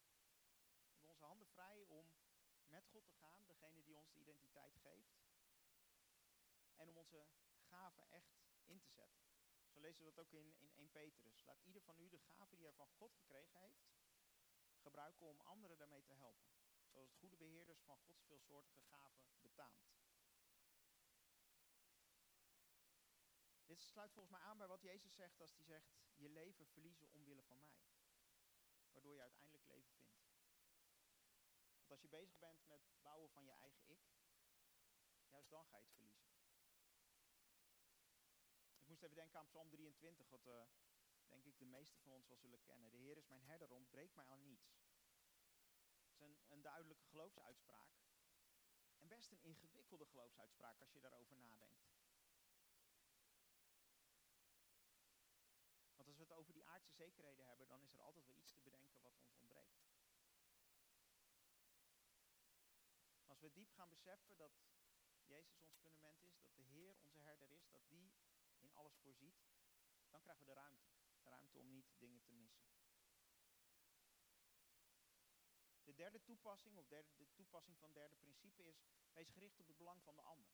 We 0.87 0.97
hebben 0.97 1.09
onze 1.09 1.25
handen 1.25 1.47
vrij 1.47 1.83
om 1.83 2.15
met 2.65 2.87
God 2.87 3.07
te 3.07 3.15
gaan, 3.15 3.45
degene 3.45 3.83
die 3.83 3.97
ons 3.97 4.09
de 4.09 4.19
identiteit 4.19 4.75
geeft, 4.77 5.17
en 6.75 6.89
om 6.89 6.97
onze 6.97 7.27
gaven 7.59 8.09
echt 8.09 8.37
in 8.65 8.79
te 8.79 8.89
zetten. 8.91 9.36
Zo 9.77 9.83
lezen 9.83 10.05
we 10.05 10.11
dat 10.11 10.25
ook 10.25 10.33
in, 10.33 10.55
in 10.59 10.71
1 10.73 10.91
Petrus. 10.91 11.45
Laat 11.45 11.61
ieder 11.61 11.81
van 11.81 11.99
u 11.99 12.09
de 12.09 12.19
gaven 12.19 12.57
die 12.57 12.65
hij 12.65 12.75
van 12.75 12.89
God 12.89 13.13
gekregen 13.13 13.59
heeft, 13.59 13.85
gebruiken 14.77 15.27
om 15.27 15.39
anderen 15.39 15.77
daarmee 15.77 16.03
te 16.03 16.13
helpen. 16.13 16.49
Zoals 16.85 17.09
het 17.09 17.17
goede 17.17 17.35
beheerders 17.35 17.81
van 17.81 17.97
Gods 17.97 18.23
veelsoortige 18.23 18.81
gaven 18.81 19.27
betaamt. 19.41 19.95
Dit 23.65 23.81
sluit 23.81 24.11
volgens 24.11 24.35
mij 24.35 24.43
aan 24.45 24.57
bij 24.57 24.67
wat 24.67 24.81
Jezus 24.81 25.15
zegt 25.15 25.41
als 25.41 25.53
hij 25.53 25.63
zegt, 25.63 25.95
je 26.15 26.29
leven 26.29 26.67
verliezen 26.67 27.11
omwille 27.11 27.43
van 27.43 27.59
mij. 27.59 27.79
Waardoor 28.91 29.13
je 29.13 29.21
uiteindelijk 29.21 29.65
leven 29.65 29.95
vindt. 29.95 30.25
Want 31.77 31.91
als 31.91 32.01
je 32.01 32.07
bezig 32.07 32.37
bent 32.37 32.67
met 32.67 32.81
bouwen 33.01 33.29
van 33.29 33.45
je 33.45 33.51
eigen 33.51 33.89
ik, 33.89 33.99
juist 35.29 35.49
dan 35.49 35.65
ga 35.65 35.77
je 35.77 35.83
het 35.83 35.93
verliezen. 35.93 36.36
Moest 38.97 39.09
even 39.09 39.23
denken 39.23 39.39
aan 39.39 39.47
Psalm 39.47 39.69
23, 39.69 40.29
wat 40.29 40.47
uh, 40.47 40.61
denk 41.27 41.45
ik 41.45 41.57
de 41.57 41.65
meeste 41.65 41.99
van 41.99 42.11
ons 42.11 42.27
wel 42.27 42.37
zullen 42.37 42.63
kennen. 42.63 42.91
De 42.91 42.97
Heer 42.97 43.17
is 43.17 43.27
mijn 43.27 43.41
herder, 43.41 43.69
ontbreekt 43.71 44.15
mij 44.15 44.25
aan 44.25 44.43
niets. 44.43 44.79
Het 46.03 46.13
is 46.13 46.19
een, 46.19 46.37
een 46.47 46.61
duidelijke 46.61 47.05
geloofsuitspraak. 47.05 47.89
En 48.97 49.07
best 49.07 49.31
een 49.31 49.43
ingewikkelde 49.43 50.05
geloofsuitspraak 50.05 50.79
als 50.79 50.91
je 50.91 50.99
daarover 50.99 51.37
nadenkt. 51.37 51.85
Want 55.95 56.07
als 56.07 56.17
we 56.17 56.23
het 56.23 56.31
over 56.31 56.53
die 56.53 56.65
aardse 56.65 56.93
zekerheden 56.93 57.45
hebben, 57.45 57.67
dan 57.67 57.81
is 57.81 57.93
er 57.93 58.01
altijd 58.01 58.25
wel 58.25 58.35
iets 58.35 58.51
te 58.51 58.61
bedenken 58.61 59.01
wat 59.01 59.17
ons 59.17 59.33
ontbreekt. 59.33 59.79
Als 63.25 63.39
we 63.39 63.51
diep 63.51 63.71
gaan 63.71 63.89
beseffen 63.89 64.37
dat 64.37 64.51
Jezus 65.23 65.61
ons 65.61 65.77
fundament 65.77 66.23
is, 66.23 66.37
dat 66.37 66.55
de 66.55 66.63
Heer 66.63 66.95
onze 66.99 67.19
herder 67.19 67.51
is, 67.51 67.69
dat 67.69 67.87
die 67.89 68.11
alles 68.77 68.97
voorziet, 68.97 69.37
dan 70.09 70.21
krijgen 70.21 70.45
we 70.45 70.53
de 70.53 70.59
ruimte. 70.59 70.89
De 71.23 71.29
ruimte 71.29 71.57
om 71.57 71.69
niet 71.69 71.93
dingen 71.97 72.21
te 72.21 72.31
missen. 72.31 72.65
De 75.83 75.93
derde 75.93 76.23
toepassing, 76.23 76.77
of 76.77 76.87
derde, 76.87 77.09
de 77.17 77.33
toepassing 77.33 77.77
van 77.79 77.93
derde 77.93 78.15
principe 78.15 78.63
is, 78.63 78.83
wees 79.13 79.29
gericht 79.29 79.59
op 79.59 79.67
het 79.67 79.77
belang 79.77 80.03
van 80.03 80.15
de 80.15 80.21
ander. 80.21 80.51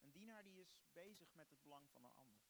Een 0.00 0.12
dienaar 0.12 0.42
die 0.42 0.60
is 0.60 0.76
bezig 0.92 1.34
met 1.34 1.50
het 1.50 1.62
belang 1.62 1.90
van 1.90 2.04
een 2.04 2.14
ander. 2.14 2.42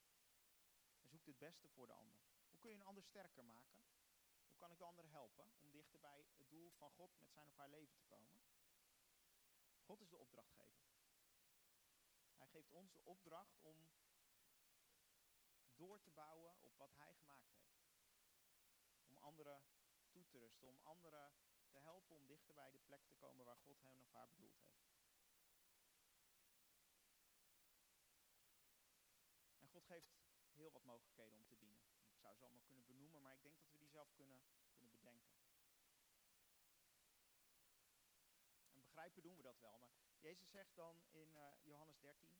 En 1.00 1.08
zoekt 1.08 1.26
het 1.26 1.38
beste 1.38 1.68
voor 1.68 1.86
de 1.86 1.92
ander. 1.92 2.20
Hoe 2.48 2.58
kun 2.58 2.70
je 2.70 2.76
een 2.76 2.86
ander 2.86 3.02
sterker 3.02 3.44
maken? 3.44 3.82
Hoe 4.46 4.56
kan 4.56 4.70
ik 4.70 4.78
de 4.78 4.84
ander 4.84 5.10
helpen 5.10 5.52
om 5.58 5.70
dichter 5.70 6.00
bij 6.00 6.24
het 6.36 6.48
doel 6.48 6.70
van 6.70 6.90
God 6.90 7.18
met 7.18 7.32
zijn 7.32 7.48
of 7.48 7.56
haar 7.56 7.68
leven 7.68 7.96
te 7.96 8.04
komen? 8.04 8.42
God 9.80 10.00
is 10.00 10.08
de 10.08 10.18
opdrachtgever. 10.18 10.83
Geeft 12.54 12.72
ons 12.72 12.92
de 12.92 13.04
opdracht 13.04 13.58
om 13.60 13.90
door 15.76 16.00
te 16.00 16.10
bouwen 16.10 16.62
op 16.62 16.76
wat 16.76 16.94
hij 16.96 17.14
gemaakt 17.14 17.50
heeft. 17.50 17.82
Om 19.06 19.16
anderen 19.16 19.62
toe 20.10 20.26
te 20.26 20.38
rusten, 20.38 20.68
om 20.68 20.78
anderen 20.82 21.34
te 21.70 21.78
helpen 21.78 22.16
om 22.16 22.26
dichter 22.26 22.54
bij 22.54 22.70
de 22.70 22.78
plek 22.78 23.04
te 23.06 23.14
komen 23.14 23.44
waar 23.44 23.56
God 23.56 23.82
hen 23.82 24.00
of 24.00 24.10
haar 24.10 24.28
bedoeld 24.28 24.56
heeft. 24.56 24.84
En 29.58 29.68
God 29.68 29.84
geeft 29.84 30.14
heel 30.52 30.70
wat 30.70 30.84
mogelijkheden 30.84 31.38
om 31.38 31.46
te 31.46 31.56
dienen. 31.56 31.84
Ik 32.06 32.18
zou 32.18 32.36
ze 32.36 32.44
allemaal 32.44 32.62
kunnen 32.62 32.86
benoemen, 32.86 33.22
maar 33.22 33.34
ik 33.34 33.42
denk 33.42 33.56
dat 33.56 33.70
we 33.70 33.78
die 33.78 33.88
zelf 33.88 34.12
kunnen, 34.12 34.42
kunnen 34.74 34.92
bedenken. 34.92 35.34
En 38.68 38.80
begrijpen 38.80 39.22
doen 39.22 39.36
we 39.36 39.42
dat 39.42 39.58
wel, 39.58 39.78
maar 39.78 40.13
Jezus 40.24 40.50
zegt 40.50 40.76
dan 40.76 41.02
in 41.10 41.36
uh, 41.36 41.52
Johannes 41.62 41.98
13, 42.00 42.38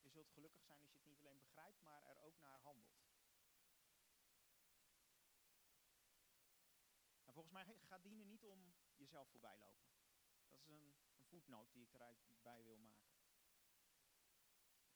je 0.00 0.10
zult 0.10 0.30
gelukkig 0.30 0.62
zijn 0.62 0.80
als 0.82 0.92
je 0.92 0.98
het 0.98 1.06
niet 1.06 1.20
alleen 1.20 1.38
begrijpt, 1.38 1.80
maar 1.80 2.04
er 2.04 2.18
ook 2.20 2.38
naar 2.38 2.60
handelt. 2.60 3.06
En 7.24 7.32
volgens 7.32 7.52
mij 7.52 7.64
gaat 7.86 8.02
dienen 8.02 8.26
niet 8.26 8.44
om 8.44 8.74
jezelf 8.96 9.28
voorbij 9.28 9.56
lopen. 9.58 9.88
Dat 10.50 10.60
is 10.60 10.66
een, 10.68 10.94
een 11.16 11.24
voetnoot 11.24 11.72
die 11.72 11.82
ik 11.82 11.92
erbij 11.92 12.64
wil 12.64 12.76
maken. 12.76 13.16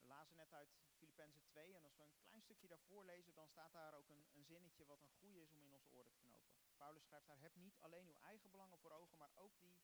We 0.00 0.06
lazen 0.06 0.36
net 0.36 0.52
uit 0.52 0.70
Filippenzen 0.96 1.44
2 1.44 1.74
en 1.74 1.84
als 1.84 1.96
we 1.96 2.02
een 2.02 2.24
klein 2.24 2.42
stukje 2.42 2.68
daarvoor 2.68 3.04
lezen, 3.04 3.34
dan 3.34 3.48
staat 3.48 3.72
daar 3.72 3.94
ook 3.94 4.08
een, 4.08 4.26
een 4.32 4.44
zinnetje 4.44 4.86
wat 4.86 5.02
een 5.02 5.12
goede 5.20 5.42
is 5.42 5.52
om 5.52 5.64
in 5.64 5.74
onze 5.74 5.90
oren 5.90 6.12
te 6.12 6.18
knopen. 6.18 6.52
Paulus 6.76 7.04
schrijft 7.04 7.26
daar, 7.26 7.40
heb 7.40 7.54
niet 7.54 7.78
alleen 7.80 8.06
uw 8.06 8.18
eigen 8.20 8.50
belangen 8.50 8.78
voor 8.78 8.90
ogen, 8.90 9.18
maar 9.18 9.32
ook 9.34 9.60
die 9.60 9.78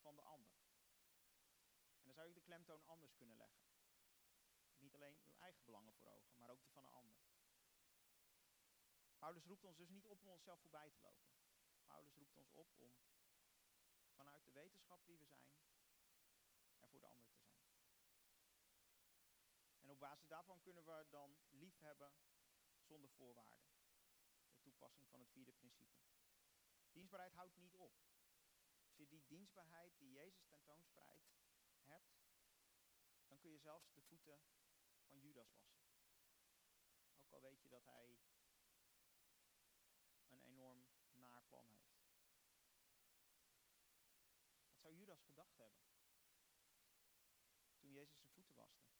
van 0.00 0.16
de 0.16 0.22
ander. 0.22 0.61
Dan 2.12 2.20
zou 2.20 2.34
je 2.34 2.40
de 2.40 2.48
klemtoon 2.48 2.86
anders 2.86 3.14
kunnen 3.14 3.36
leggen. 3.36 3.64
Niet 4.78 4.94
alleen 4.94 5.18
uw 5.24 5.34
eigen 5.34 5.64
belangen 5.64 5.94
voor 5.94 6.08
ogen, 6.08 6.38
maar 6.38 6.50
ook 6.50 6.62
die 6.62 6.72
van 6.72 6.84
een 6.84 6.90
ander. 6.90 7.18
Paulus 9.18 9.44
roept 9.44 9.64
ons 9.64 9.76
dus 9.76 9.88
niet 9.88 10.06
op 10.06 10.20
om 10.20 10.28
onszelf 10.28 10.60
voorbij 10.60 10.90
te 10.90 11.00
lopen. 11.00 11.32
Paulus 11.84 12.14
roept 12.14 12.36
ons 12.36 12.52
op 12.52 12.74
om 12.76 12.96
vanuit 14.14 14.44
de 14.44 14.52
wetenschap 14.52 15.04
wie 15.06 15.18
we 15.18 15.24
zijn 15.24 15.46
er 16.80 16.88
voor 16.88 17.00
de 17.00 17.06
ander 17.06 17.26
te 17.26 17.40
zijn. 17.40 17.64
En 19.80 19.90
op 19.90 19.98
basis 19.98 20.28
daarvan 20.28 20.60
kunnen 20.60 20.84
we 20.84 21.06
dan 21.10 21.38
lief 21.50 21.78
hebben 21.78 22.14
zonder 22.80 23.10
voorwaarden. 23.10 23.68
De 24.48 24.60
toepassing 24.60 25.08
van 25.08 25.20
het 25.20 25.30
vierde 25.30 25.52
principe. 25.52 26.00
Dienstbaarheid 26.90 27.32
houdt 27.32 27.56
niet 27.56 27.76
op. 27.76 27.92
Als 28.82 28.96
je 28.96 29.06
die 29.06 29.24
dienstbaarheid 29.26 29.98
die 29.98 30.10
Jezus 30.10 30.46
tentoonspreidt 30.46 31.21
dan 33.26 33.38
kun 33.38 33.50
je 33.50 33.58
zelfs 33.58 33.92
de 33.92 34.02
voeten 34.02 34.42
van 35.06 35.18
Judas 35.18 35.52
wassen. 35.52 35.82
Ook 37.18 37.32
al 37.32 37.40
weet 37.40 37.62
je 37.62 37.68
dat 37.68 37.84
hij 37.84 38.18
een 40.28 40.42
enorm 40.42 40.88
naar 41.12 41.44
heeft. 41.50 42.00
Wat 44.68 44.80
zou 44.80 44.94
Judas 44.94 45.22
gedacht 45.22 45.56
hebben 45.56 45.80
toen 47.78 47.92
Jezus 47.92 48.16
zijn 48.16 48.30
voeten 48.30 48.54
waste? 48.54 48.90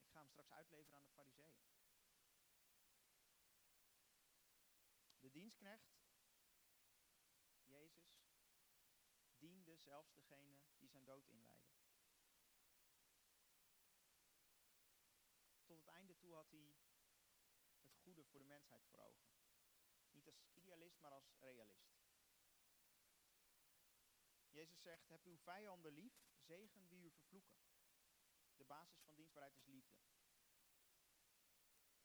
Ik 0.00 0.10
ga 0.10 0.18
hem 0.18 0.28
straks 0.28 0.50
uitleveren 0.50 0.96
aan 0.96 1.04
de 1.04 1.10
fariseeën. 1.10 1.60
De 5.18 5.30
dienstknecht, 5.30 6.02
Jezus, 7.64 8.22
zelfs 9.76 10.12
degene 10.14 10.58
die 10.78 10.88
zijn 10.88 11.04
dood 11.04 11.26
inleidde. 11.26 11.70
Tot 15.64 15.78
het 15.78 15.86
einde 15.86 16.16
toe 16.16 16.34
had 16.34 16.50
hij 16.50 16.74
het 17.82 17.96
goede 17.96 18.24
voor 18.24 18.38
de 18.38 18.44
mensheid 18.44 18.86
voor 18.86 18.98
ogen. 18.98 19.30
Niet 20.10 20.26
als 20.26 20.40
idealist, 20.52 21.00
maar 21.00 21.10
als 21.10 21.32
realist. 21.38 21.92
Jezus 24.48 24.80
zegt, 24.80 25.08
heb 25.08 25.24
uw 25.24 25.36
vijanden 25.36 25.92
lief, 25.92 26.14
zegen 26.38 26.88
wie 26.88 27.04
u 27.04 27.10
vervloeken. 27.10 27.56
De 28.56 28.64
basis 28.64 29.00
van 29.00 29.14
dienstbaarheid 29.14 29.56
is 29.56 29.66
liefde. 29.66 30.00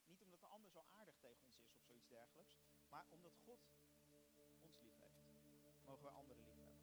Niet 0.05 0.21
omdat 0.21 0.39
de 0.39 0.47
ander 0.47 0.71
zo 0.71 0.79
aardig 0.89 1.17
tegen 1.17 1.43
ons 1.45 1.59
is 1.59 1.71
of 1.71 1.81
zoiets 1.83 2.07
dergelijks, 2.07 2.57
maar 2.87 3.05
omdat 3.09 3.37
God 3.37 3.59
ons 4.59 4.79
lief 4.79 4.95
heeft. 4.95 5.17
Mogen 5.83 6.03
wij 6.03 6.13
anderen 6.13 6.43
lief 6.43 6.55
hebben. 6.55 6.76